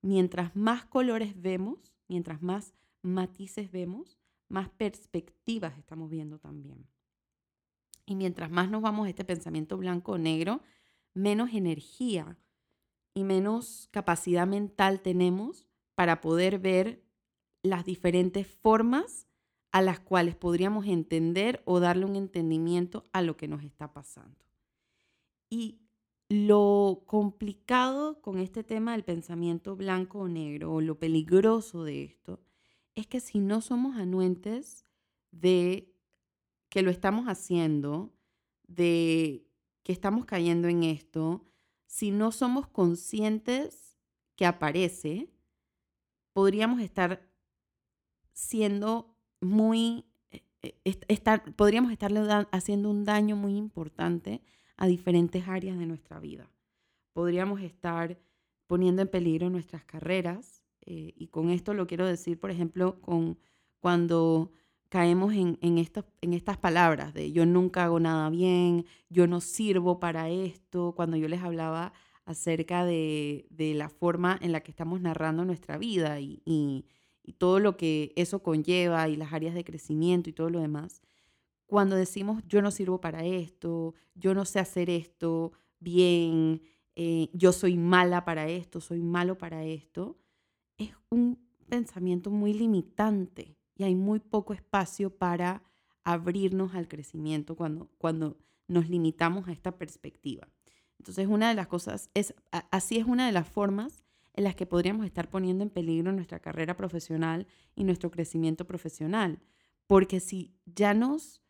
Mientras 0.02 0.56
más 0.56 0.86
colores 0.86 1.42
vemos, 1.42 1.92
mientras 2.08 2.42
más 2.42 2.74
matices 3.02 3.72
vemos, 3.72 4.20
más 4.48 4.70
perspectivas 4.70 5.78
estamos 5.78 6.10
viendo 6.10 6.38
también. 6.38 6.86
Y 8.06 8.16
mientras 8.16 8.52
más 8.52 8.70
nos 8.70 8.82
vamos 8.82 9.08
a 9.08 9.10
este 9.10 9.26
pensamiento 9.26 9.78
blanco 9.78 10.14
o 10.14 10.18
negro, 10.18 10.62
menos 11.14 11.54
energía 11.54 12.38
y 13.14 13.24
menos 13.24 13.88
capacidad 13.92 14.48
mental 14.48 15.02
tenemos 15.02 15.68
para 15.96 16.22
poder 16.22 16.60
ver 16.60 17.04
las 17.62 17.86
diferentes 17.86 18.48
formas 18.48 19.28
a 19.72 19.82
las 19.82 20.00
cuales 20.00 20.36
podríamos 20.36 20.86
entender 20.86 21.62
o 21.66 21.80
darle 21.80 22.06
un 22.06 22.16
entendimiento 22.16 23.06
a 23.12 23.22
lo 23.22 23.38
que 23.38 23.48
nos 23.48 23.64
está 23.64 23.94
pasando. 23.94 24.46
Y 25.50 25.80
lo 26.30 27.04
complicado 27.06 28.22
con 28.22 28.40
este 28.40 28.64
tema 28.64 28.94
del 28.94 29.04
pensamiento 29.04 29.76
blanco 29.76 30.20
o 30.20 30.28
negro, 30.28 30.74
o 30.74 30.82
lo 30.82 30.98
peligroso 31.00 31.84
de 31.84 32.04
esto, 32.04 32.40
es 32.96 33.08
que 33.08 33.20
si 33.20 33.40
no 33.40 33.62
somos 33.62 33.96
anuentes 33.96 34.86
de 35.32 35.92
que 36.70 36.82
lo 36.82 36.92
estamos 36.92 37.26
haciendo, 37.28 38.14
de 38.68 39.46
que 39.84 39.92
estamos 39.92 40.26
cayendo 40.26 40.68
en 40.68 40.84
esto, 40.84 41.46
si 41.94 42.10
no 42.10 42.32
somos 42.32 42.68
conscientes 42.68 44.00
que 44.36 44.48
aparece, 44.48 45.30
podríamos 46.34 46.82
estar 46.82 47.22
siendo 48.32 49.16
muy, 49.42 50.04
eh, 50.32 50.44
eh, 50.64 50.98
estar, 51.08 51.56
podríamos 51.56 51.94
haciendo 52.52 52.90
un 52.90 53.06
daño 53.06 53.36
muy 53.36 53.58
importante 53.58 54.42
a 54.76 54.88
diferentes 54.88 55.48
áreas 55.48 55.78
de 55.78 55.86
nuestra 55.86 56.20
vida. 56.20 56.50
Podríamos 57.14 57.62
estar 57.62 58.20
poniendo 58.66 59.04
en 59.04 59.08
peligro 59.08 59.52
nuestras 59.52 59.86
carreras, 59.86 60.64
eh, 60.82 61.14
y 61.16 61.28
con 61.28 61.52
esto 61.52 61.76
lo 61.76 61.86
quiero 61.86 62.08
decir, 62.08 62.40
por 62.40 62.50
ejemplo, 62.50 63.02
con 63.02 63.38
cuando 63.80 64.52
caemos 64.94 65.34
en, 65.34 65.58
en, 65.62 65.84
en 66.22 66.34
estas 66.34 66.58
palabras 66.60 67.16
de 67.16 67.32
yo 67.32 67.48
nunca 67.48 67.86
hago 67.86 68.00
nada 68.00 68.30
bien, 68.30 68.86
yo 69.10 69.26
no 69.26 69.42
sirvo 69.42 70.00
para 70.00 70.30
esto, 70.30 70.94
cuando 70.96 71.18
yo 71.18 71.28
les 71.28 71.42
hablaba 71.42 71.94
acerca 72.26 72.86
de, 72.86 73.48
de 73.50 73.74
la 73.74 73.90
forma 73.90 74.38
en 74.40 74.52
la 74.52 74.60
que 74.62 74.70
estamos 74.70 75.02
narrando 75.02 75.46
nuestra 75.46 75.80
vida 75.80 76.20
y, 76.20 76.44
y, 76.46 76.86
todo 77.40 77.60
lo 77.60 77.76
que 77.76 78.14
eso 78.16 78.44
conlleva 78.44 79.10
y 79.10 79.16
las 79.16 79.34
áreas 79.34 79.56
de 79.56 79.64
crecimiento 79.64 80.30
y 80.30 80.34
todo 80.34 80.52
lo 80.52 80.60
demás. 80.60 81.02
Cuando 81.66 81.96
decimos 81.96 82.44
yo 82.48 82.62
no 82.62 82.70
sirvo 82.70 83.02
para 83.02 83.26
esto, 83.26 83.96
yo 84.14 84.36
no 84.36 84.46
sé 84.46 84.60
hacer 84.60 84.92
esto 84.92 85.54
bien, 85.80 86.62
eh, 86.96 87.30
yo 87.34 87.52
soy 87.52 87.78
mala 87.78 88.26
para 88.26 88.48
esto, 88.48 88.80
soy 88.80 89.02
malo 89.02 89.40
para 89.40 89.64
esto, 89.64 90.20
es 90.78 90.92
un 91.10 91.40
pensamiento 91.68 92.30
muy 92.30 92.54
limitante 92.54 93.58
y 93.76 93.84
hay 93.84 93.96
muy 93.96 94.20
poco 94.20 94.54
espacio 94.54 95.10
para 95.10 95.64
abrirnos 96.04 96.76
al 96.76 96.88
crecimiento 96.88 97.56
cuando, 97.56 97.90
cuando 97.98 98.38
nos 98.68 98.90
limitamos 98.90 99.48
a 99.48 99.52
esta 99.52 99.78
perspectiva. 99.78 100.48
Entonces, 101.00 101.28
una 101.28 101.50
de 101.50 101.56
las 101.56 101.68
cosas 101.68 102.10
es, 102.14 102.34
así 102.72 102.98
es 102.98 103.06
una 103.06 103.26
de 103.26 103.32
las 103.32 103.48
formas 103.48 104.04
en 104.34 104.46
las 104.46 104.56
que 104.56 104.66
podríamos 104.66 105.06
estar 105.06 105.30
poniendo 105.30 105.64
en 105.64 105.70
peligro 105.70 106.12
nuestra 106.12 106.40
carrera 106.40 106.76
profesional 106.76 107.48
y 107.76 107.84
nuestro 107.84 108.10
crecimiento 108.10 108.66
profesional. 108.66 109.40
Porque 109.86 110.20
si 110.20 110.54
ya 110.66 110.94
nos 110.94 111.42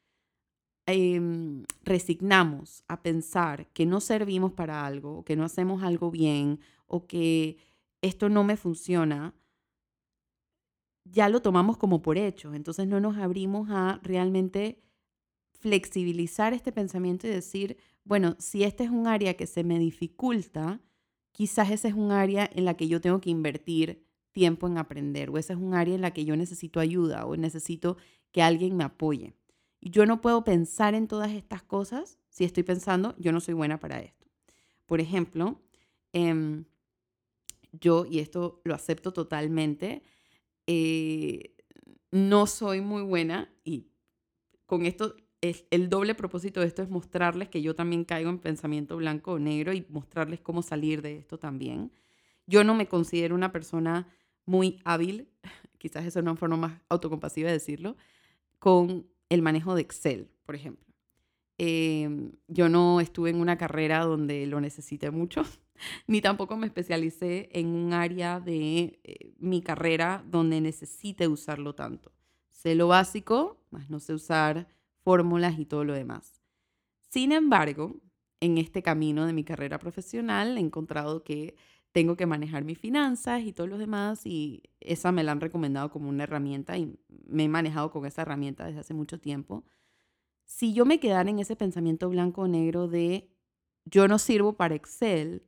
em, 0.86 1.66
resignamos 1.84 2.84
a 2.88 3.02
pensar 3.02 3.68
que 3.68 3.86
no 3.86 4.02
servimos 4.02 4.54
para 4.54 4.86
algo, 4.86 5.24
que 5.24 5.36
no 5.36 5.46
hacemos 5.46 5.84
algo 5.84 6.12
bien, 6.12 6.60
o 6.88 7.06
que 7.08 7.58
esto 8.02 8.28
no 8.28 8.44
me 8.44 8.58
funciona, 8.58 9.34
ya 11.06 11.30
lo 11.30 11.42
tomamos 11.42 11.78
como 11.78 12.02
por 12.02 12.18
hecho. 12.18 12.54
Entonces 12.54 12.88
no 12.88 13.00
nos 13.00 13.18
abrimos 13.18 13.70
a 13.70 14.00
realmente 14.04 14.82
flexibilizar 15.60 16.54
este 16.54 16.72
pensamiento 16.72 17.28
y 17.28 17.32
decir, 17.32 17.78
bueno, 18.04 18.36
si 18.40 18.64
este 18.64 18.84
es 18.84 18.90
un 18.90 19.08
área 19.08 19.36
que 19.36 19.48
se 19.48 19.64
me 19.64 19.80
dificulta, 19.80 20.82
quizás 21.32 21.72
ese 21.72 21.90
es 21.90 21.94
un 21.94 22.12
área 22.12 22.50
en 22.54 22.66
la 22.66 22.76
que 22.76 22.88
yo 22.88 23.00
tengo 23.02 23.22
que 23.22 23.30
invertir 23.30 24.06
tiempo 24.32 24.68
en 24.68 24.78
aprender 24.78 25.30
o 25.30 25.38
esa 25.38 25.54
es 25.54 25.60
un 25.60 25.74
área 25.74 25.96
en 25.96 26.02
la 26.02 26.12
que 26.12 26.26
yo 26.26 26.36
necesito 26.36 26.80
ayuda 26.80 27.26
o 27.26 27.38
necesito 27.38 27.98
que 28.32 28.42
alguien 28.42 28.76
me 28.76 28.84
apoye. 28.84 29.36
Y 29.80 29.90
yo 29.90 30.06
no 30.06 30.22
puedo 30.22 30.44
pensar 30.44 30.96
en 30.96 31.08
todas 31.08 31.32
estas 31.32 31.64
cosas 31.64 32.18
si 32.30 32.44
estoy 32.44 32.64
pensando, 32.64 33.16
yo 33.20 33.32
no 33.32 33.40
soy 33.40 33.54
buena 33.54 33.80
para 33.80 34.00
esto. 34.00 34.28
Por 34.86 35.00
ejemplo, 35.00 35.62
em, 36.14 36.66
yo, 37.72 38.06
y 38.06 38.20
esto 38.20 38.62
lo 38.64 38.74
acepto 38.74 39.14
totalmente, 39.14 40.04
eh, 40.68 41.56
no 42.12 42.48
soy 42.48 42.82
muy 42.82 43.02
buena 43.02 43.50
y 43.64 43.88
con 44.66 44.86
esto 44.86 45.16
es, 45.42 45.66
el 45.72 45.90
doble 45.90 46.16
propósito 46.16 46.62
de 46.62 46.68
esto 46.68 46.82
es 46.82 46.90
mostrarles 46.90 47.50
que 47.50 47.62
yo 47.62 47.76
también 47.76 48.06
caigo 48.06 48.30
en 48.30 48.40
pensamiento 48.40 48.98
blanco 48.98 49.34
o 49.34 49.40
negro 49.40 49.74
y 49.74 49.86
mostrarles 49.90 50.40
cómo 50.40 50.62
salir 50.62 51.02
de 51.02 51.18
esto 51.18 51.38
también. 51.38 51.92
Yo 52.46 52.64
no 52.64 52.76
me 52.76 52.88
considero 52.88 53.36
una 53.36 53.52
persona 53.52 54.08
muy 54.46 54.80
hábil, 54.86 55.30
quizás 55.78 56.06
eso 56.06 56.20
es 56.20 56.24
una 56.24 56.36
forma 56.36 56.58
más 56.58 56.82
autocompasiva 56.90 57.48
de 57.48 57.54
decirlo, 57.54 57.98
con 58.60 59.08
el 59.30 59.42
manejo 59.42 59.76
de 59.76 59.82
Excel, 59.82 60.30
por 60.46 60.56
ejemplo. 60.56 60.86
Em, 61.58 62.32
yo 62.48 62.70
no 62.70 63.00
estuve 63.00 63.30
en 63.30 63.40
una 63.40 63.58
carrera 63.58 64.00
donde 64.04 64.46
lo 64.48 64.60
necesité 64.62 65.12
mucho, 65.12 65.44
ni 66.08 66.22
tampoco 66.22 66.58
me 66.58 66.68
especialicé 66.68 67.50
en 67.54 67.68
un 67.68 67.94
área 67.94 68.40
de 68.40 69.00
eh, 69.04 69.34
mi 69.40 69.62
carrera 69.62 70.24
donde 70.28 70.62
necesite 70.62 71.28
usarlo 71.28 71.76
tanto. 71.76 72.12
Sé 72.50 72.76
lo 72.76 72.88
básico, 72.88 73.58
más 73.72 73.90
no 73.90 74.00
sé 74.00 74.14
usar 74.14 74.68
fórmulas 75.04 75.60
y 75.60 75.66
todo 75.66 75.84
lo 75.84 75.94
demás. 75.94 76.42
Sin 77.10 77.32
embargo, 77.32 78.00
en 78.40 78.58
este 78.58 78.82
camino 78.82 79.26
de 79.26 79.34
mi 79.34 79.44
carrera 79.44 79.80
profesional 79.80 80.58
he 80.58 80.62
encontrado 80.62 81.24
que 81.24 81.56
tengo 81.92 82.18
que 82.18 82.26
manejar 82.26 82.64
mis 82.64 82.80
finanzas 82.80 83.44
y 83.44 83.54
todos 83.54 83.70
los 83.70 83.80
demás 83.80 84.26
y 84.26 84.64
esa 84.80 85.12
me 85.12 85.24
la 85.24 85.32
han 85.32 85.42
recomendado 85.42 85.92
como 85.92 86.10
una 86.10 86.24
herramienta 86.24 86.78
y 86.78 86.98
me 87.28 87.44
he 87.44 87.48
manejado 87.48 87.92
con 87.92 88.06
esa 88.06 88.24
herramienta 88.24 88.66
desde 88.66 88.80
hace 88.80 88.94
mucho 88.94 89.20
tiempo. 89.20 89.64
Si 90.44 90.74
yo 90.74 90.86
me 90.86 91.00
quedara 91.00 91.30
en 91.30 91.40
ese 91.40 91.56
pensamiento 91.56 92.10
blanco 92.10 92.42
o 92.42 92.48
negro 92.48 92.88
de 92.88 93.30
yo 93.86 94.08
no 94.08 94.18
sirvo 94.18 94.54
para 94.54 94.76
Excel, 94.76 95.44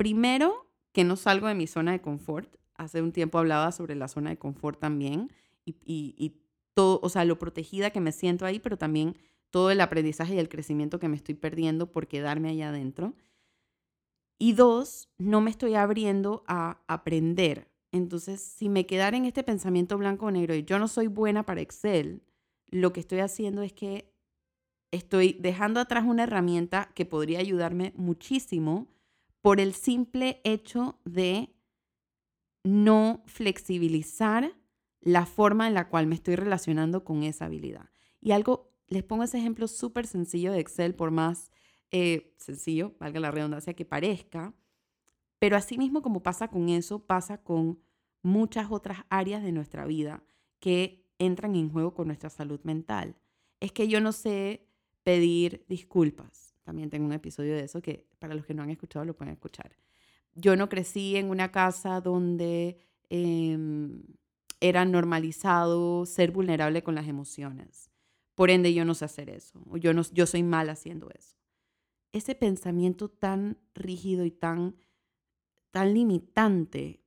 primero 0.00 0.66
que 0.92 1.04
no 1.04 1.14
salgo 1.14 1.46
de 1.46 1.54
mi 1.54 1.66
zona 1.66 1.92
de 1.92 2.00
confort. 2.00 2.56
Hace 2.74 3.02
un 3.02 3.12
tiempo 3.12 3.36
hablaba 3.36 3.70
sobre 3.70 3.94
la 3.94 4.08
zona 4.08 4.30
de 4.30 4.38
confort 4.38 4.80
también 4.80 5.30
y, 5.66 6.40
todo, 6.72 7.00
o 7.02 7.10
sea, 7.10 7.26
lo 7.26 7.38
protegida 7.38 7.90
que 7.90 8.00
me 8.00 8.10
siento 8.10 8.46
ahí, 8.46 8.60
pero 8.60 8.78
también 8.78 9.14
todo 9.50 9.70
el 9.70 9.78
aprendizaje 9.78 10.36
y 10.36 10.38
el 10.38 10.48
crecimiento 10.48 10.98
que 10.98 11.08
me 11.08 11.16
estoy 11.16 11.34
perdiendo 11.34 11.92
por 11.92 12.08
quedarme 12.08 12.48
allá 12.48 12.70
adentro. 12.70 13.12
Y 14.38 14.54
dos, 14.54 15.10
no 15.18 15.42
me 15.42 15.50
estoy 15.50 15.74
abriendo 15.74 16.44
a 16.46 16.80
aprender. 16.86 17.70
Entonces, 17.92 18.40
si 18.40 18.70
me 18.70 18.86
quedara 18.86 19.18
en 19.18 19.26
este 19.26 19.42
pensamiento 19.42 19.98
blanco 19.98 20.24
o 20.24 20.30
negro 20.30 20.54
y 20.54 20.64
yo 20.64 20.78
no 20.78 20.88
soy 20.88 21.08
buena 21.08 21.44
para 21.44 21.60
Excel, 21.60 22.22
lo 22.70 22.94
que 22.94 23.00
estoy 23.00 23.18
haciendo 23.18 23.60
es 23.60 23.74
que 23.74 24.14
estoy 24.92 25.34
dejando 25.34 25.78
atrás 25.78 26.04
una 26.06 26.22
herramienta 26.22 26.90
que 26.94 27.04
podría 27.04 27.40
ayudarme 27.40 27.92
muchísimo 27.96 28.88
por 29.42 29.60
el 29.60 29.74
simple 29.74 30.40
hecho 30.44 31.00
de 31.04 31.54
no 32.62 33.22
flexibilizar 33.26 34.54
la 35.00 35.24
forma 35.24 35.66
en 35.66 35.74
la 35.74 35.88
cual 35.88 36.06
me 36.06 36.14
estoy 36.14 36.36
relacionando 36.36 37.04
con 37.04 37.22
esa 37.22 37.46
habilidad. 37.46 37.90
Y 38.20 38.32
algo, 38.32 38.74
les 38.86 39.02
pongo 39.02 39.24
ese 39.24 39.38
ejemplo 39.38 39.66
súper 39.66 40.06
sencillo 40.06 40.52
de 40.52 40.60
Excel, 40.60 40.94
por 40.94 41.10
más 41.10 41.50
eh, 41.90 42.34
sencillo, 42.36 42.94
valga 43.00 43.20
la 43.20 43.30
redundancia, 43.30 43.74
que 43.74 43.84
parezca, 43.84 44.54
pero 45.38 45.56
asimismo 45.56 46.02
como 46.02 46.22
pasa 46.22 46.48
con 46.48 46.68
eso, 46.68 47.06
pasa 47.06 47.42
con 47.42 47.80
muchas 48.22 48.70
otras 48.70 48.98
áreas 49.08 49.42
de 49.42 49.52
nuestra 49.52 49.86
vida 49.86 50.22
que 50.58 51.08
entran 51.18 51.56
en 51.56 51.70
juego 51.70 51.94
con 51.94 52.06
nuestra 52.06 52.28
salud 52.28 52.60
mental. 52.62 53.16
Es 53.58 53.72
que 53.72 53.88
yo 53.88 54.00
no 54.00 54.12
sé 54.12 54.68
pedir 55.02 55.64
disculpas. 55.68 56.49
También 56.62 56.90
tengo 56.90 57.06
un 57.06 57.12
episodio 57.12 57.54
de 57.54 57.64
eso 57.64 57.80
que 57.80 58.06
para 58.18 58.34
los 58.34 58.44
que 58.44 58.54
no 58.54 58.62
han 58.62 58.70
escuchado 58.70 59.04
lo 59.04 59.16
pueden 59.16 59.34
escuchar. 59.34 59.76
Yo 60.34 60.56
no 60.56 60.68
crecí 60.68 61.16
en 61.16 61.30
una 61.30 61.50
casa 61.50 62.00
donde 62.00 62.78
em, 63.08 64.02
era 64.60 64.84
normalizado 64.84 66.06
ser 66.06 66.30
vulnerable 66.30 66.82
con 66.82 66.94
las 66.94 67.08
emociones. 67.08 67.90
Por 68.34 68.50
ende, 68.50 68.72
yo 68.72 68.84
no 68.84 68.94
sé 68.94 69.04
hacer 69.04 69.30
eso. 69.30 69.62
O 69.68 69.76
yo, 69.76 69.92
no, 69.92 70.02
yo 70.12 70.26
soy 70.26 70.42
mal 70.42 70.70
haciendo 70.70 71.10
eso 71.10 71.40
ese 72.12 72.34
pensamiento 72.34 73.08
tan 73.08 73.58
rígido 73.74 74.24
y 74.24 74.30
tan, 74.30 74.76
tan 75.70 75.94
limitante 75.94 77.04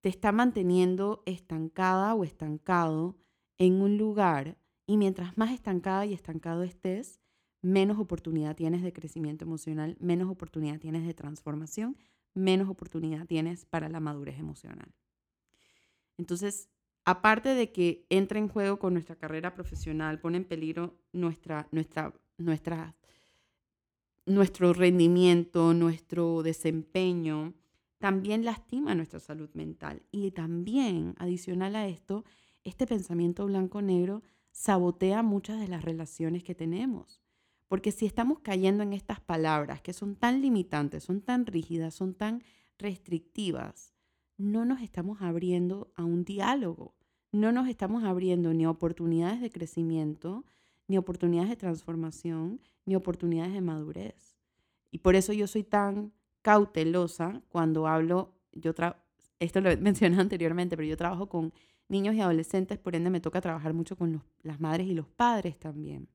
te 0.00 0.08
está 0.08 0.32
manteniendo 0.32 1.22
estancada 1.26 2.14
o 2.14 2.24
estancado 2.24 3.16
en 3.58 3.80
un 3.80 3.96
lugar 3.96 4.58
y 4.86 4.96
mientras 4.96 5.36
más 5.36 5.52
estancada 5.52 6.06
y 6.06 6.12
estancado 6.12 6.62
estés, 6.62 7.20
menos 7.66 7.98
oportunidad 7.98 8.54
tienes 8.54 8.82
de 8.82 8.92
crecimiento 8.92 9.44
emocional, 9.44 9.96
menos 9.98 10.30
oportunidad 10.30 10.78
tienes 10.78 11.04
de 11.04 11.14
transformación, 11.14 11.96
menos 12.32 12.68
oportunidad 12.68 13.26
tienes 13.26 13.64
para 13.64 13.88
la 13.88 13.98
madurez 13.98 14.38
emocional. 14.38 14.94
Entonces, 16.16 16.68
aparte 17.04 17.50
de 17.50 17.72
que 17.72 18.06
entra 18.08 18.38
en 18.38 18.48
juego 18.48 18.78
con 18.78 18.92
nuestra 18.92 19.16
carrera 19.16 19.52
profesional, 19.52 20.20
pone 20.20 20.36
en 20.36 20.44
peligro 20.44 20.94
nuestra, 21.12 21.66
nuestra, 21.72 22.14
nuestra 22.38 22.94
nuestro 24.26 24.72
rendimiento, 24.72 25.74
nuestro 25.74 26.42
desempeño, 26.44 27.54
también 27.98 28.44
lastima 28.44 28.94
nuestra 28.94 29.18
salud 29.18 29.50
mental. 29.54 30.02
Y 30.12 30.30
también, 30.30 31.14
adicional 31.18 31.74
a 31.74 31.88
esto, 31.88 32.24
este 32.62 32.86
pensamiento 32.86 33.46
blanco-negro 33.46 34.22
sabotea 34.52 35.22
muchas 35.22 35.60
de 35.60 35.68
las 35.68 35.84
relaciones 35.84 36.44
que 36.44 36.54
tenemos. 36.54 37.25
Porque 37.68 37.92
si 37.92 38.06
estamos 38.06 38.38
cayendo 38.40 38.82
en 38.82 38.92
estas 38.92 39.20
palabras 39.20 39.80
que 39.80 39.92
son 39.92 40.14
tan 40.14 40.40
limitantes, 40.40 41.04
son 41.04 41.20
tan 41.20 41.46
rígidas, 41.46 41.94
son 41.94 42.14
tan 42.14 42.42
restrictivas, 42.78 43.94
no 44.36 44.64
nos 44.64 44.82
estamos 44.82 45.22
abriendo 45.22 45.90
a 45.96 46.04
un 46.04 46.24
diálogo, 46.24 46.94
no 47.32 47.52
nos 47.52 47.68
estamos 47.68 48.04
abriendo 48.04 48.54
ni 48.54 48.64
a 48.64 48.70
oportunidades 48.70 49.40
de 49.40 49.50
crecimiento, 49.50 50.44
ni 50.88 50.98
oportunidades 50.98 51.50
de 51.50 51.56
transformación, 51.56 52.60
ni 52.84 52.94
oportunidades 52.94 53.52
de 53.52 53.60
madurez. 53.60 54.36
Y 54.90 54.98
por 54.98 55.16
eso 55.16 55.32
yo 55.32 55.46
soy 55.46 55.64
tan 55.64 56.12
cautelosa 56.42 57.42
cuando 57.48 57.88
hablo, 57.88 58.32
yo 58.52 58.72
esto 59.40 59.60
lo 59.60 59.70
he 59.70 59.76
mencionado 59.88 60.22
anteriormente, 60.22 60.76
pero 60.76 60.88
yo 60.88 60.96
trabajo 60.96 61.28
con 61.28 61.52
niños 61.88 62.14
y 62.14 62.20
adolescentes, 62.20 62.78
por 62.78 62.94
ende 62.94 63.10
me 63.10 63.20
toca 63.20 63.40
trabajar 63.40 63.74
mucho 63.74 63.96
con 63.96 64.22
las 64.42 64.60
madres 64.60 64.86
y 64.86 64.94
los 64.94 65.08
padres 65.08 65.58
también. 65.58 66.08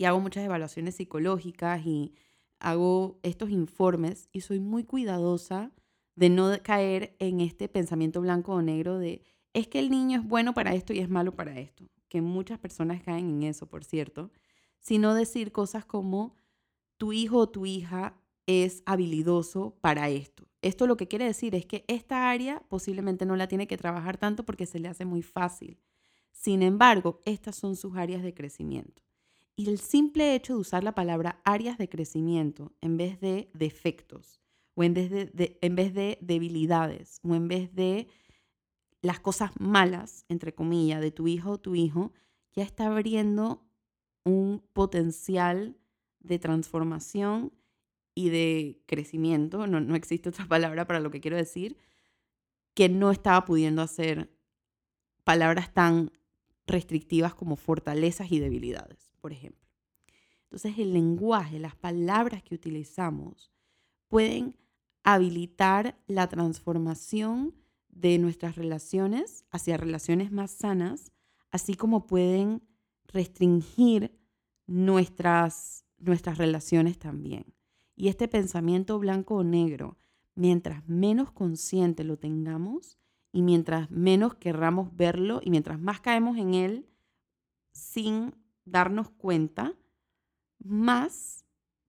Y 0.00 0.06
hago 0.06 0.18
muchas 0.18 0.42
evaluaciones 0.46 0.94
psicológicas 0.94 1.84
y 1.84 2.14
hago 2.58 3.20
estos 3.22 3.50
informes 3.50 4.30
y 4.32 4.40
soy 4.40 4.58
muy 4.58 4.82
cuidadosa 4.82 5.72
de 6.14 6.30
no 6.30 6.50
caer 6.62 7.14
en 7.18 7.40
este 7.40 7.68
pensamiento 7.68 8.22
blanco 8.22 8.54
o 8.54 8.62
negro 8.62 8.98
de 8.98 9.22
es 9.52 9.68
que 9.68 9.78
el 9.78 9.90
niño 9.90 10.20
es 10.20 10.26
bueno 10.26 10.54
para 10.54 10.74
esto 10.74 10.94
y 10.94 11.00
es 11.00 11.10
malo 11.10 11.36
para 11.36 11.60
esto 11.60 11.84
que 12.08 12.22
muchas 12.22 12.58
personas 12.58 13.02
caen 13.02 13.28
en 13.28 13.42
eso, 13.42 13.66
por 13.66 13.84
cierto, 13.84 14.30
sino 14.78 15.12
decir 15.12 15.52
cosas 15.52 15.84
como 15.84 16.34
tu 16.96 17.12
hijo 17.12 17.36
o 17.36 17.50
tu 17.50 17.66
hija 17.66 18.18
es 18.46 18.82
habilidoso 18.86 19.76
para 19.82 20.08
esto. 20.08 20.48
Esto 20.62 20.86
lo 20.86 20.96
que 20.96 21.08
quiere 21.08 21.26
decir 21.26 21.54
es 21.54 21.66
que 21.66 21.84
esta 21.88 22.30
área 22.30 22.62
posiblemente 22.70 23.26
no 23.26 23.36
la 23.36 23.48
tiene 23.48 23.66
que 23.66 23.76
trabajar 23.76 24.16
tanto 24.16 24.46
porque 24.46 24.64
se 24.64 24.78
le 24.78 24.88
hace 24.88 25.04
muy 25.04 25.20
fácil. 25.20 25.78
Sin 26.32 26.62
embargo, 26.62 27.20
estas 27.26 27.56
son 27.56 27.76
sus 27.76 27.98
áreas 27.98 28.22
de 28.22 28.32
crecimiento. 28.32 29.09
Y 29.60 29.68
el 29.68 29.78
simple 29.78 30.34
hecho 30.34 30.54
de 30.54 30.60
usar 30.60 30.82
la 30.82 30.94
palabra 30.94 31.42
áreas 31.44 31.76
de 31.76 31.90
crecimiento 31.90 32.72
en 32.80 32.96
vez 32.96 33.20
de 33.20 33.50
defectos, 33.52 34.40
o 34.72 34.84
en 34.84 34.94
vez 34.94 35.10
de, 35.10 35.58
en 35.60 35.76
vez 35.76 35.92
de 35.92 36.16
debilidades, 36.22 37.20
o 37.22 37.34
en 37.34 37.46
vez 37.46 37.74
de 37.74 38.08
las 39.02 39.20
cosas 39.20 39.50
malas, 39.60 40.24
entre 40.30 40.54
comillas, 40.54 41.02
de 41.02 41.10
tu 41.10 41.28
hijo 41.28 41.50
o 41.50 41.60
tu 41.60 41.74
hijo, 41.74 42.14
ya 42.54 42.62
está 42.62 42.86
abriendo 42.86 43.62
un 44.24 44.64
potencial 44.72 45.76
de 46.20 46.38
transformación 46.38 47.52
y 48.14 48.30
de 48.30 48.82
crecimiento, 48.86 49.66
no, 49.66 49.78
no 49.78 49.94
existe 49.94 50.30
otra 50.30 50.46
palabra 50.48 50.86
para 50.86 51.00
lo 51.00 51.10
que 51.10 51.20
quiero 51.20 51.36
decir, 51.36 51.76
que 52.72 52.88
no 52.88 53.10
estaba 53.10 53.44
pudiendo 53.44 53.82
hacer 53.82 54.34
palabras 55.22 55.74
tan 55.74 56.12
restrictivas 56.66 57.34
como 57.34 57.56
fortalezas 57.56 58.32
y 58.32 58.38
debilidades, 58.38 59.09
por 59.20 59.32
ejemplo. 59.32 59.68
Entonces 60.44 60.78
el 60.78 60.92
lenguaje, 60.92 61.58
las 61.58 61.76
palabras 61.76 62.42
que 62.42 62.54
utilizamos 62.54 63.52
pueden 64.08 64.56
habilitar 65.04 65.96
la 66.06 66.28
transformación 66.28 67.54
de 67.88 68.18
nuestras 68.18 68.56
relaciones 68.56 69.44
hacia 69.50 69.76
relaciones 69.76 70.32
más 70.32 70.50
sanas, 70.50 71.12
así 71.50 71.74
como 71.74 72.06
pueden 72.06 72.62
restringir 73.06 74.18
nuestras, 74.66 75.84
nuestras 75.98 76.38
relaciones 76.38 76.98
también. 76.98 77.54
Y 77.96 78.08
este 78.08 78.28
pensamiento 78.28 78.98
blanco 78.98 79.36
o 79.36 79.44
negro, 79.44 79.98
mientras 80.34 80.88
menos 80.88 81.32
consciente 81.32 82.04
lo 82.04 82.18
tengamos 82.18 82.98
y 83.32 83.42
mientras 83.42 83.90
menos 83.90 84.34
querramos 84.34 84.96
verlo 84.96 85.40
y 85.44 85.50
mientras 85.50 85.78
más 85.78 86.00
caemos 86.00 86.38
en 86.38 86.54
él 86.54 86.88
sin 87.72 88.34
darnos 88.70 89.10
cuenta, 89.10 89.74
más 90.58 91.44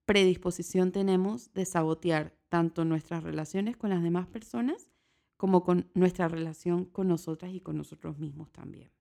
predisposición 0.06 0.92
tenemos 0.92 1.54
de 1.54 1.66
sabotear 1.66 2.36
tanto 2.50 2.84
nuestras 2.86 3.24
relaciones 3.24 3.78
con 3.78 3.90
las 3.90 4.04
demás 4.04 4.28
personas 4.28 4.90
como 5.38 5.64
con 5.64 5.90
nuestra 5.96 6.28
relación 6.28 6.86
con 6.86 7.08
nosotras 7.08 7.52
y 7.54 7.62
con 7.62 7.78
nosotros 7.78 8.20
mismos 8.20 8.52
también. 8.52 8.92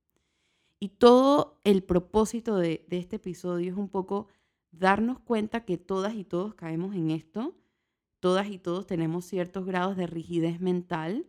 Y 0.79 0.89
todo 0.89 1.61
el 1.65 1.83
propósito 1.83 2.57
de, 2.57 2.87
este 2.91 3.17
episodio 3.17 3.71
es 3.71 3.77
un 3.77 3.89
poco 3.89 4.29
darnos 4.71 5.19
cuenta 5.19 5.67
que 5.67 5.77
todas 5.77 6.15
y 6.15 6.25
todos 6.25 6.55
caemos 6.55 6.95
en 6.95 7.11
esto, 7.11 7.55
todas 8.21 8.49
y 8.49 8.59
todos 8.59 8.87
tenemos 8.87 9.27
ciertos 9.27 9.67
grados 9.67 9.97
de 9.97 10.07
rigidez 10.07 10.61
mental 10.61 11.27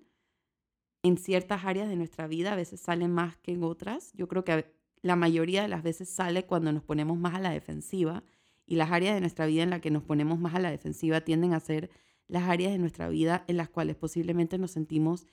en 1.03 1.17
ciertas 1.17 1.65
áreas 1.65 1.89
de 1.89 1.95
nuestra 1.97 2.27
vida, 2.27 2.53
a 2.53 2.55
veces 2.55 2.79
salen 2.79 3.11
más 3.11 3.35
que 3.37 3.51
en 3.51 3.63
otras. 3.63 4.13
Yo 4.13 4.27
creo 4.27 4.45
que 4.45 4.73
la 5.01 5.15
mayoría 5.15 5.61
de 5.61 5.67
las 5.67 5.83
veces 5.83 6.09
sale 6.09 6.45
cuando 6.45 6.71
nos 6.71 6.83
ponemos 6.83 7.17
más 7.17 7.35
a 7.35 7.39
la 7.39 7.51
defensiva 7.51 8.23
y 8.65 8.75
las 8.75 8.91
áreas 8.91 9.15
de 9.15 9.21
nuestra 9.21 9.45
vida 9.45 9.63
en 9.63 9.71
las 9.71 9.81
que 9.81 9.91
nos 9.91 10.03
ponemos 10.03 10.39
más 10.39 10.55
a 10.55 10.59
la 10.59 10.71
defensiva 10.71 11.21
tienden 11.21 11.53
a 11.53 11.59
ser 11.59 11.89
las 12.27 12.43
áreas 12.43 12.71
de 12.71 12.77
nuestra 12.77 13.09
vida 13.09 13.43
en 13.47 13.57
las 13.57 13.69
cuales 13.69 13.95
posiblemente 13.95 14.57
nos 14.57 14.71
sentimos 14.71 15.25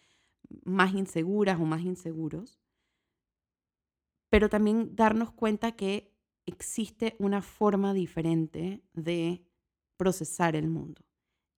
más 0.65 0.95
inseguras 0.95 1.61
o 1.61 1.65
más 1.65 1.83
inseguros. 1.83 2.59
Pero 4.31 4.49
también 4.49 4.97
darnos 4.97 5.31
cuenta 5.31 5.73
que 5.73 6.13
existe 6.47 7.15
una 7.19 7.43
forma 7.43 7.95
diferente 7.95 8.83
de 8.95 9.45
procesar 9.97 10.57
el 10.57 10.69
mundo. 10.69 11.03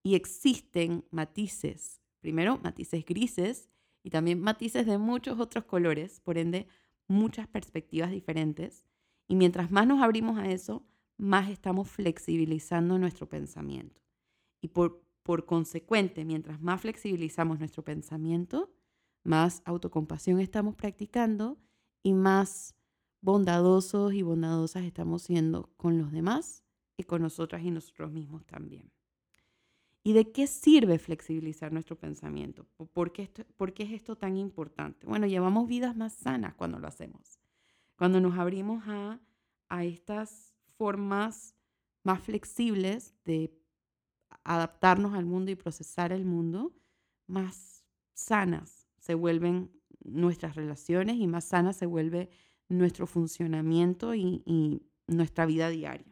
Y 0.03 0.15
existen 0.15 1.05
matices, 1.11 2.01
primero 2.21 2.59
matices 2.59 3.05
grises 3.05 3.69
y 4.03 4.11
también 4.11 4.41
matices 4.41 4.87
de 4.87 4.99
muchos 4.99 5.39
otros 5.39 5.65
colores, 5.65 6.21
por 6.21 6.39
ende 6.39 6.67
muchas 7.11 7.47
perspectivas 7.49 8.11
diferentes. 8.11 8.87
Y 9.29 9.37
mientras 9.37 9.71
más 9.71 9.87
nos 9.87 10.03
abrimos 10.03 10.39
a 10.39 10.51
eso, 10.51 10.87
más 11.17 11.51
estamos 11.51 11.89
flexibilizando 11.89 12.99
nuestro 12.99 13.29
pensamiento. 13.29 14.01
Y 14.61 14.69
por, 14.69 15.05
por 15.23 15.45
consecuente, 15.45 16.25
mientras 16.25 16.61
más 16.61 16.81
flexibilizamos 16.81 17.59
nuestro 17.59 17.85
pensamiento, 17.85 18.73
más 19.23 19.63
autocompasión 19.65 20.41
estamos 20.41 20.75
practicando 20.75 21.59
y 22.03 22.15
más 22.15 22.75
bondadosos 23.21 24.15
y 24.15 24.23
bondadosas 24.23 24.85
estamos 24.85 25.23
siendo 25.23 25.71
con 25.77 25.99
los 25.99 26.11
demás 26.13 26.65
y 26.97 27.05
con 27.05 27.23
nosotras 27.23 27.63
y 27.63 27.71
nosotros 27.71 28.13
mismos 28.13 28.47
también. 28.47 28.91
¿Y 30.03 30.15
de 30.15 30.33
qué 30.33 30.47
sirve 30.47 30.99
flexibilizar 30.99 31.73
nuestro 31.73 31.97
pensamiento? 31.97 32.67
¿Por 32.93 33.13
qué, 33.13 33.29
¿Por 33.57 33.75
qué 33.75 33.83
es 33.83 33.93
esto 33.93 34.17
tan 34.17 34.37
importante? 34.37 35.07
Bueno, 35.07 35.27
llevamos 35.27 35.69
vidas 35.69 35.95
más 35.97 36.15
sanas 36.15 36.55
cuando 36.55 36.79
lo 36.79 36.89
hacemos. 36.89 37.39
Cuando 37.97 38.21
nos 38.21 38.39
abrimos 38.39 38.83
a, 38.87 39.21
a 39.69 39.85
estas 39.85 40.55
formas 40.79 41.55
más 42.03 42.21
flexibles 42.21 43.15
de 43.25 43.55
adaptarnos 44.45 45.15
al 45.15 45.27
mundo 45.27 45.51
y 45.51 45.55
procesar 45.55 46.13
el 46.13 46.25
mundo, 46.25 46.73
más 47.27 47.85
sanas 48.15 48.87
se 48.99 49.15
vuelven 49.15 49.71
nuestras 50.05 50.57
relaciones 50.57 51.17
y 51.17 51.27
más 51.27 51.45
sana 51.45 51.73
se 51.73 51.87
vuelve 51.87 52.31
nuestro 52.69 53.07
funcionamiento 53.07 54.15
y, 54.15 54.83
nuestra 55.07 55.45
vida 55.45 55.69
diaria. 55.71 56.07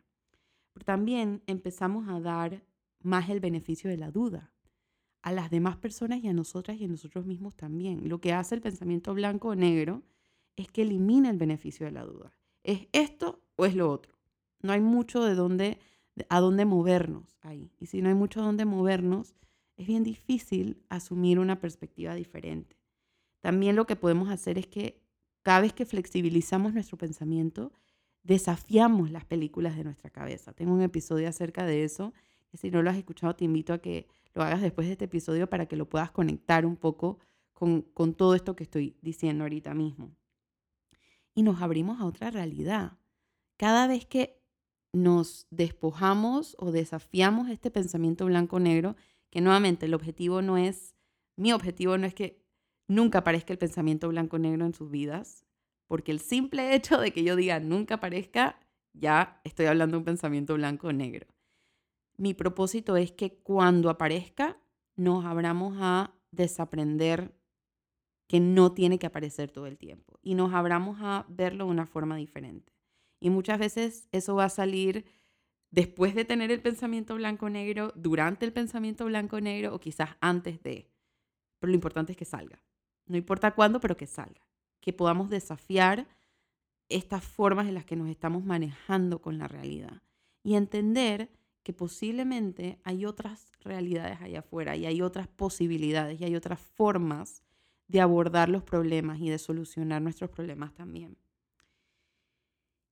Pero 0.72 0.84
también 0.84 1.40
empezamos 1.46 2.08
a 2.08 2.18
dar 2.18 2.64
más 3.00 3.28
el 3.30 3.40
beneficio 3.40 3.90
de 3.90 3.96
la 3.96 4.10
duda 4.10 4.52
a 5.22 5.32
las 5.32 5.50
demás 5.50 5.76
personas 5.76 6.22
y 6.22 6.28
a 6.28 6.32
nosotras 6.32 6.78
y 6.78 6.84
a 6.84 6.88
nosotros 6.88 7.26
mismos 7.26 7.54
también. 7.54 8.08
Lo 8.08 8.20
que 8.20 8.32
hace 8.32 8.54
el 8.54 8.60
pensamiento 8.60 9.14
blanco 9.14 9.48
o 9.48 9.54
negro 9.54 10.02
es 10.56 10.68
que 10.68 10.82
elimina 10.82 11.30
el 11.30 11.38
beneficio 11.38 11.86
de 11.86 11.92
la 11.92 12.04
duda. 12.04 12.32
¿Es 12.62 12.88
esto 12.92 13.42
o 13.56 13.66
es 13.66 13.74
lo 13.74 13.90
otro? 13.90 14.18
No 14.60 14.72
hay 14.72 14.80
mucho 14.80 15.24
de 15.24 15.34
dónde, 15.34 15.78
a 16.28 16.40
dónde 16.40 16.64
movernos 16.64 17.38
ahí. 17.42 17.70
Y 17.78 17.86
si 17.86 18.02
no 18.02 18.08
hay 18.08 18.14
mucho 18.14 18.40
a 18.40 18.44
dónde 18.44 18.64
movernos, 18.64 19.34
es 19.76 19.86
bien 19.86 20.02
difícil 20.02 20.82
asumir 20.88 21.38
una 21.38 21.60
perspectiva 21.60 22.14
diferente. 22.14 22.76
También 23.40 23.76
lo 23.76 23.86
que 23.86 23.96
podemos 23.96 24.28
hacer 24.28 24.58
es 24.58 24.66
que 24.66 25.00
cada 25.42 25.60
vez 25.60 25.72
que 25.72 25.86
flexibilizamos 25.86 26.74
nuestro 26.74 26.98
pensamiento, 26.98 27.72
desafiamos 28.22 29.10
las 29.10 29.24
películas 29.24 29.76
de 29.76 29.84
nuestra 29.84 30.10
cabeza. 30.10 30.52
Tengo 30.52 30.74
un 30.74 30.82
episodio 30.82 31.28
acerca 31.28 31.64
de 31.64 31.84
eso, 31.84 32.12
si 32.56 32.70
no 32.70 32.82
lo 32.82 32.90
has 32.90 32.96
escuchado, 32.96 33.34
te 33.34 33.44
invito 33.44 33.72
a 33.72 33.78
que 33.78 34.08
lo 34.34 34.42
hagas 34.42 34.62
después 34.62 34.86
de 34.86 34.92
este 34.92 35.04
episodio 35.06 35.48
para 35.48 35.66
que 35.66 35.76
lo 35.76 35.88
puedas 35.88 36.10
conectar 36.10 36.64
un 36.64 36.76
poco 36.76 37.18
con, 37.52 38.14
todo 38.14 38.34
esto 38.34 38.54
que 38.54 38.62
estoy 38.62 38.96
diciendo 39.02 39.44
ahorita 39.44 39.74
mismo. 39.74 40.14
Y 41.34 41.42
nos 41.42 41.60
abrimos 41.60 42.00
a 42.00 42.06
otra 42.06 42.30
realidad. 42.30 42.98
Cada 43.56 43.88
vez 43.88 44.06
que 44.06 44.40
nos 44.92 45.46
despojamos 45.50 46.56
o 46.58 46.70
desafiamos 46.70 47.48
este 47.48 47.70
pensamiento 47.70 48.26
blanco-negro, 48.26 48.96
que 49.30 49.40
nuevamente 49.40 49.86
el 49.86 49.94
objetivo 49.94 50.40
no 50.40 50.56
es, 50.56 50.94
mi 51.36 51.52
objetivo 51.52 51.98
no 51.98 52.06
es 52.06 52.14
que 52.14 52.44
nunca 52.86 53.18
aparezca 53.18 53.52
el 53.52 53.58
pensamiento 53.58 54.08
blanco-negro 54.08 54.64
en 54.64 54.74
sus 54.74 54.90
vidas, 54.90 55.44
porque 55.88 56.12
el 56.12 56.20
simple 56.20 56.74
hecho 56.74 56.98
de 56.98 57.12
que 57.12 57.24
yo 57.24 57.34
diga 57.34 57.60
nunca 57.60 57.96
aparezca, 57.96 58.58
ya 58.92 59.40
estoy 59.44 59.66
hablando 59.66 59.96
de 59.96 59.98
un 59.98 60.04
pensamiento 60.04 60.54
blanco-negro. 60.54 61.26
Mi 62.18 62.34
propósito 62.34 62.96
es 62.96 63.12
que 63.12 63.38
cuando 63.38 63.88
aparezca, 63.90 64.58
nos 64.96 65.24
abramos 65.24 65.76
a 65.80 66.12
desaprender 66.32 67.32
que 68.26 68.40
no 68.40 68.72
tiene 68.72 68.98
que 68.98 69.06
aparecer 69.06 69.50
todo 69.50 69.66
el 69.66 69.78
tiempo 69.78 70.18
y 70.22 70.34
nos 70.34 70.52
abramos 70.52 70.98
a 71.00 71.24
verlo 71.28 71.64
de 71.64 71.70
una 71.70 71.86
forma 71.86 72.16
diferente. 72.16 72.74
Y 73.20 73.30
muchas 73.30 73.58
veces 73.58 74.08
eso 74.12 74.34
va 74.34 74.44
a 74.44 74.50
salir 74.50 75.06
después 75.70 76.14
de 76.14 76.24
tener 76.24 76.50
el 76.50 76.60
pensamiento 76.60 77.14
blanco-negro, 77.14 77.92
durante 77.94 78.44
el 78.44 78.52
pensamiento 78.52 79.06
blanco-negro 79.06 79.74
o 79.74 79.80
quizás 79.80 80.10
antes 80.20 80.62
de. 80.62 80.90
Pero 81.58 81.70
lo 81.70 81.74
importante 81.74 82.12
es 82.12 82.18
que 82.18 82.24
salga. 82.24 82.62
No 83.06 83.16
importa 83.16 83.54
cuándo, 83.54 83.80
pero 83.80 83.96
que 83.96 84.06
salga. 84.06 84.46
Que 84.80 84.92
podamos 84.92 85.30
desafiar 85.30 86.06
estas 86.88 87.24
formas 87.24 87.66
en 87.66 87.74
las 87.74 87.84
que 87.84 87.96
nos 87.96 88.08
estamos 88.08 88.44
manejando 88.44 89.20
con 89.20 89.38
la 89.38 89.48
realidad. 89.48 90.02
Y 90.42 90.54
entender 90.54 91.30
que 91.62 91.72
posiblemente 91.72 92.78
hay 92.84 93.04
otras 93.04 93.50
realidades 93.60 94.20
allá 94.20 94.40
afuera 94.40 94.76
y 94.76 94.86
hay 94.86 95.02
otras 95.02 95.28
posibilidades 95.28 96.20
y 96.20 96.24
hay 96.24 96.36
otras 96.36 96.60
formas 96.60 97.42
de 97.86 98.00
abordar 98.00 98.48
los 98.48 98.62
problemas 98.62 99.20
y 99.20 99.28
de 99.30 99.38
solucionar 99.38 100.02
nuestros 100.02 100.30
problemas 100.30 100.74
también. 100.74 101.16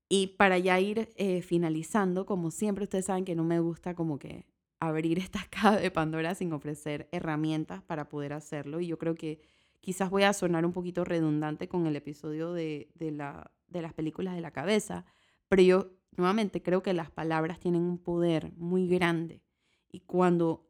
Y 0.08 0.28
para 0.38 0.58
ya 0.58 0.78
ir 0.78 1.10
eh, 1.16 1.42
finalizando, 1.42 2.26
como 2.26 2.50
siempre 2.50 2.84
ustedes 2.84 3.06
saben 3.06 3.24
que 3.24 3.34
no 3.34 3.44
me 3.44 3.60
gusta 3.60 3.94
como 3.94 4.18
que 4.18 4.46
abrir 4.78 5.18
esta 5.18 5.44
caja 5.50 5.76
de 5.76 5.90
Pandora 5.90 6.34
sin 6.34 6.52
ofrecer 6.52 7.08
herramientas 7.12 7.82
para 7.82 8.08
poder 8.08 8.32
hacerlo. 8.32 8.80
Y 8.80 8.86
yo 8.86 8.98
creo 8.98 9.14
que 9.14 9.40
Quizás 9.86 10.10
voy 10.10 10.24
a 10.24 10.32
sonar 10.32 10.66
un 10.66 10.72
poquito 10.72 11.04
redundante 11.04 11.68
con 11.68 11.86
el 11.86 11.94
episodio 11.94 12.52
de, 12.52 12.88
la, 12.98 13.52
de 13.68 13.82
las 13.82 13.92
películas 13.92 14.34
de 14.34 14.40
la 14.40 14.50
cabeza, 14.50 15.04
pero 15.46 15.62
yo 15.62 15.92
nuevamente 16.16 16.62
creo 16.62 16.82
que 16.82 16.92
las 16.92 17.10
palabras 17.10 17.60
tienen 17.60 17.82
un 17.82 17.98
poder 17.98 18.52
muy 18.56 18.88
grande 18.88 19.42
y 19.90 20.00
cuando 20.00 20.68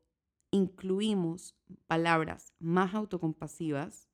incluimos 0.51 1.57
palabras 1.87 2.53
más 2.59 2.95
autocompasivas 2.95 4.09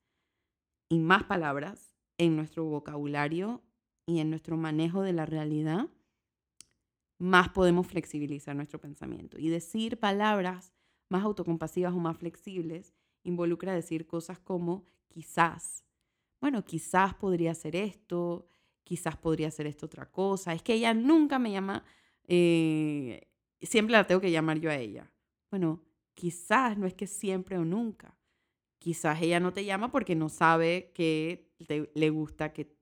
y 0.88 0.98
más 0.98 1.24
palabras 1.24 1.94
en 2.18 2.36
nuestro 2.36 2.64
vocabulario 2.64 3.62
y 4.06 4.20
en 4.20 4.30
nuestro 4.30 4.56
manejo 4.56 5.02
de 5.02 5.12
la 5.12 5.26
realidad, 5.26 5.88
más 7.18 7.48
podemos 7.50 7.86
flexibilizar 7.86 8.56
nuestro 8.56 8.80
pensamiento. 8.80 9.38
Y 9.38 9.48
decir 9.48 9.98
palabras 9.98 10.72
más 11.08 11.22
autocompasivas 11.22 11.94
o 11.94 11.98
más 11.98 12.16
flexibles 12.16 12.94
involucra 13.22 13.74
decir 13.74 14.06
cosas 14.06 14.38
como 14.38 14.84
quizás. 15.08 15.84
Bueno, 16.40 16.64
quizás 16.64 17.14
podría 17.14 17.54
ser 17.54 17.76
esto, 17.76 18.48
quizás 18.84 19.16
podría 19.16 19.50
ser 19.50 19.66
esto 19.66 19.86
otra 19.86 20.10
cosa. 20.10 20.52
Es 20.52 20.62
que 20.62 20.74
ella 20.74 20.94
nunca 20.94 21.38
me 21.38 21.50
llama, 21.50 21.84
eh, 22.26 23.28
siempre 23.60 23.92
la 23.92 24.06
tengo 24.06 24.20
que 24.20 24.30
llamar 24.30 24.58
yo 24.58 24.70
a 24.70 24.76
ella. 24.76 25.10
Bueno, 25.50 25.82
quizás 26.14 26.78
no 26.78 26.86
es 26.86 26.94
que 26.94 27.06
siempre 27.06 27.58
o 27.58 27.64
nunca. 27.64 28.16
Quizás 28.78 29.20
ella 29.22 29.40
no 29.40 29.52
te 29.52 29.64
llama 29.64 29.90
porque 29.92 30.14
no 30.14 30.28
sabe 30.28 30.90
que 30.94 31.52
te, 31.66 31.90
le 31.94 32.10
gusta 32.10 32.52
que 32.52 32.76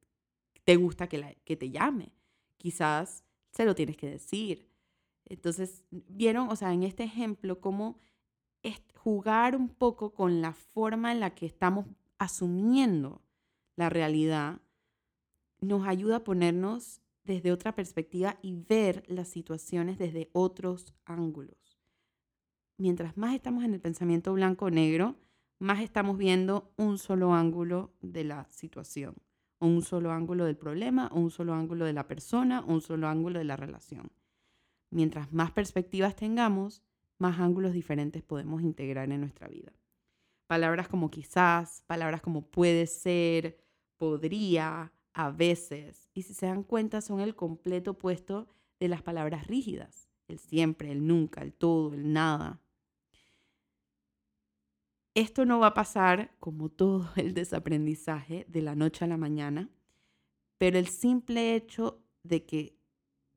te 0.65 0.77
gusta 0.77 1.09
que, 1.09 1.19
la, 1.19 1.35
que 1.45 1.57
te 1.57 1.71
llame. 1.71 2.13
Quizás 2.57 3.25
se 3.51 3.65
lo 3.65 3.75
tienes 3.75 3.97
que 3.97 4.09
decir. 4.09 4.69
Entonces, 5.27 5.85
vieron, 5.91 6.49
o 6.49 6.57
sea, 6.57 6.73
en 6.73 6.83
este 6.83 7.05
ejemplo, 7.05 7.61
cómo 7.61 7.99
jugar 9.03 9.57
un 9.57 9.69
poco 9.69 10.13
con 10.13 10.43
la 10.43 10.53
forma 10.53 11.13
en 11.13 11.21
la 11.21 11.35
que 11.35 11.47
estamos 11.47 11.87
asumiendo 12.19 13.23
la 13.77 13.89
realidad 13.89 14.61
nos 15.61 15.87
ayuda 15.87 16.17
a 16.17 16.25
ponernos 16.25 17.01
desde 17.25 17.53
otra 17.53 17.75
perspectiva 17.75 18.39
y 18.43 18.55
ver 18.55 19.05
las 19.07 19.29
situaciones 19.29 19.99
desde 19.99 20.31
otros 20.33 20.95
ángulos. 21.05 21.57
mientras 22.79 23.19
más 23.19 23.35
estamos 23.35 23.63
en 23.63 23.75
el 23.75 23.81
pensamiento 23.81 24.33
blanco 24.33 24.65
o 24.65 24.71
negro, 24.71 25.15
más 25.59 25.81
estamos 25.83 26.17
viendo 26.17 26.73
un 26.79 26.97
solo 26.97 27.35
ángulo 27.35 27.93
de 28.01 28.25
la 28.25 28.49
situación, 28.51 29.17
o 29.59 29.67
un 29.67 29.83
solo 29.83 30.11
ángulo 30.13 30.47
del 30.47 30.57
problema, 30.57 31.11
o 31.13 31.21
un 31.21 31.31
solo 31.31 31.53
ángulo 31.53 31.85
de 31.85 31.93
la 31.93 32.09
persona, 32.09 32.61
o 32.61 32.73
un 32.73 32.81
solo 32.81 33.07
ángulo 33.07 33.39
de 33.39 33.45
la 33.45 33.57
relación. 33.57 34.11
Mientras 34.91 35.31
más 35.31 35.53
perspectivas 35.53 36.17
tengamos, 36.17 36.83
más 37.19 37.39
ángulos 37.39 37.75
diferentes 37.75 38.23
podemos 38.23 38.63
integrar 38.63 39.13
en 39.13 39.21
nuestra 39.21 39.47
vida. 39.47 39.73
Palabras 40.47 40.89
como 40.89 41.11
quizás, 41.11 41.83
palabras 41.87 42.23
como 42.23 42.51
puede 42.51 42.87
ser, 42.87 43.61
podría, 43.99 44.93
a 45.13 45.31
veces, 45.31 46.09
y 46.15 46.23
si 46.23 46.35
se 46.35 46.47
dan 46.47 46.63
cuenta 46.63 47.01
son 47.01 47.21
el 47.21 47.35
completo 47.35 47.93
opuesto 47.93 48.49
de 48.79 48.89
las 48.89 49.03
palabras 49.03 49.47
rígidas, 49.47 50.09
el 50.29 50.39
siempre, 50.39 50.91
el 50.93 51.07
nunca, 51.07 51.43
el 51.43 51.53
todo, 51.53 51.95
el 51.95 52.13
nada. 52.13 52.61
Esto 55.15 55.45
no 55.45 55.59
va 55.59 55.69
a 55.69 55.75
pasar, 55.75 56.35
como 56.39 56.69
todo 56.69 57.11
el 57.17 57.35
desaprendizaje, 57.35 58.47
de 58.49 58.63
la 58.63 58.75
noche 58.75 59.05
a 59.05 59.09
la 59.09 59.17
mañana, 59.17 59.69
pero 60.59 60.79
el 60.79 60.89
simple 60.89 61.55
hecho 61.55 62.03
de 62.23 62.45
que 62.45 62.77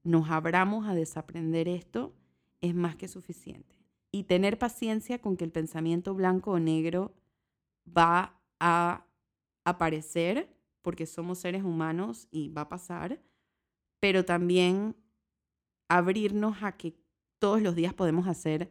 nos 0.03 0.29
abramos 0.29 0.87
a 0.87 0.93
desaprender 0.93 1.67
esto 1.67 2.13
es 2.61 2.75
más 2.75 2.95
que 2.95 3.07
suficiente. 3.07 3.75
Y 4.11 4.23
tener 4.23 4.59
paciencia 4.59 5.19
con 5.19 5.37
que 5.37 5.45
el 5.45 5.51
pensamiento 5.51 6.13
blanco 6.13 6.51
o 6.51 6.59
negro 6.59 7.15
va 7.85 8.39
a 8.59 9.05
aparecer 9.65 10.53
porque 10.83 11.07
somos 11.07 11.39
seres 11.39 11.63
humanos 11.63 12.27
y 12.29 12.49
va 12.49 12.61
a 12.61 12.69
pasar, 12.69 13.19
pero 13.99 14.25
también 14.25 14.95
abrirnos 15.87 16.61
a 16.61 16.77
que 16.77 16.95
todos 17.39 17.61
los 17.61 17.75
días 17.75 17.93
podemos 17.93 18.27
hacer 18.27 18.69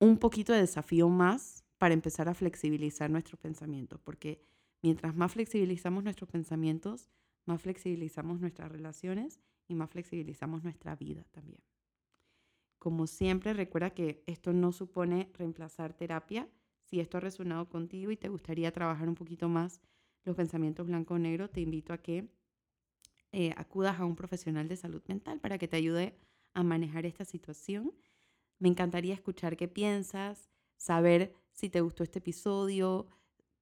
un 0.00 0.18
poquito 0.18 0.52
de 0.52 0.60
desafío 0.60 1.08
más 1.08 1.64
para 1.78 1.94
empezar 1.94 2.28
a 2.28 2.34
flexibilizar 2.34 3.10
nuestros 3.10 3.38
pensamientos, 3.38 4.00
porque 4.00 4.42
mientras 4.82 5.14
más 5.14 5.32
flexibilizamos 5.32 6.02
nuestros 6.02 6.28
pensamientos, 6.28 7.08
más 7.46 7.62
flexibilizamos 7.62 8.40
nuestras 8.40 8.72
relaciones 8.72 9.40
y 9.68 9.74
más 9.74 9.90
flexibilizamos 9.90 10.62
nuestra 10.62 10.96
vida 10.96 11.24
también. 11.30 11.62
Como 12.78 13.06
siempre, 13.06 13.52
recuerda 13.52 13.90
que 13.90 14.24
esto 14.26 14.52
no 14.54 14.72
supone 14.72 15.30
reemplazar 15.34 15.92
terapia. 15.92 16.48
Si 16.84 16.98
esto 16.98 17.18
ha 17.18 17.20
resonado 17.20 17.68
contigo 17.68 18.10
y 18.10 18.16
te 18.16 18.30
gustaría 18.30 18.72
trabajar 18.72 19.08
un 19.08 19.14
poquito 19.14 19.48
más 19.48 19.80
los 20.24 20.36
pensamientos 20.36 20.86
blanco 20.86 21.14
o 21.14 21.18
negro, 21.18 21.48
te 21.48 21.60
invito 21.60 21.92
a 21.92 21.98
que 21.98 22.28
eh, 23.32 23.52
acudas 23.56 24.00
a 24.00 24.04
un 24.04 24.16
profesional 24.16 24.68
de 24.68 24.76
salud 24.76 25.02
mental 25.06 25.40
para 25.40 25.58
que 25.58 25.68
te 25.68 25.76
ayude 25.76 26.16
a 26.54 26.62
manejar 26.62 27.06
esta 27.06 27.24
situación. 27.24 27.92
Me 28.58 28.68
encantaría 28.68 29.14
escuchar 29.14 29.56
qué 29.56 29.68
piensas, 29.68 30.50
saber 30.76 31.34
si 31.52 31.68
te 31.68 31.80
gustó 31.80 32.02
este 32.02 32.18
episodio, 32.18 33.06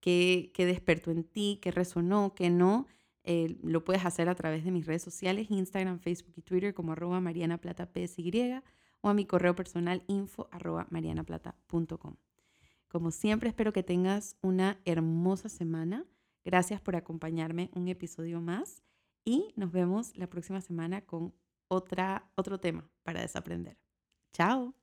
qué, 0.01 0.51
qué 0.55 0.67
despertó 0.67 1.11
en 1.11 1.25
ti, 1.25 1.59
qué 1.63 1.71
resonó, 1.71 2.35
qué 2.35 2.51
no. 2.51 2.87
Eh, 3.25 3.59
lo 3.63 3.85
puedes 3.85 4.07
hacer 4.07 4.29
a 4.29 4.35
través 4.35 4.65
de 4.65 4.71
mis 4.71 4.87
redes 4.87 5.03
sociales, 5.03 5.51
Instagram, 5.51 5.99
Facebook 5.99 6.33
y 6.37 6.43
Twitter 6.43 6.73
como 6.73 6.93
arroba 6.93 7.21
marianaplata.psy 7.21 8.63
o 9.01 9.09
a 9.09 9.15
mi 9.15 9.27
correo 9.27 9.55
personal 9.55 10.03
info 10.07 10.49
arroba 10.51 10.87
marianaplata.com. 10.91 12.17
Como 12.89 13.11
siempre, 13.11 13.51
espero 13.51 13.73
que 13.73 13.83
tengas 13.83 14.37
una 14.41 14.81
hermosa 14.87 15.51
semana. 15.51 16.07
Gracias 16.45 16.81
por 16.81 16.97
acompañarme 16.97 17.71
un 17.75 17.89
episodio 17.89 18.41
más 18.41 18.83
y 19.25 19.53
nos 19.57 19.73
vemos 19.73 20.17
la 20.17 20.29
próxima 20.29 20.61
semana 20.61 21.03
con 21.03 21.35
otra, 21.69 22.31
otro 22.35 22.59
tema 22.59 22.91
para 23.03 23.21
desaprender. 23.21 23.79
Chao. 24.33 24.75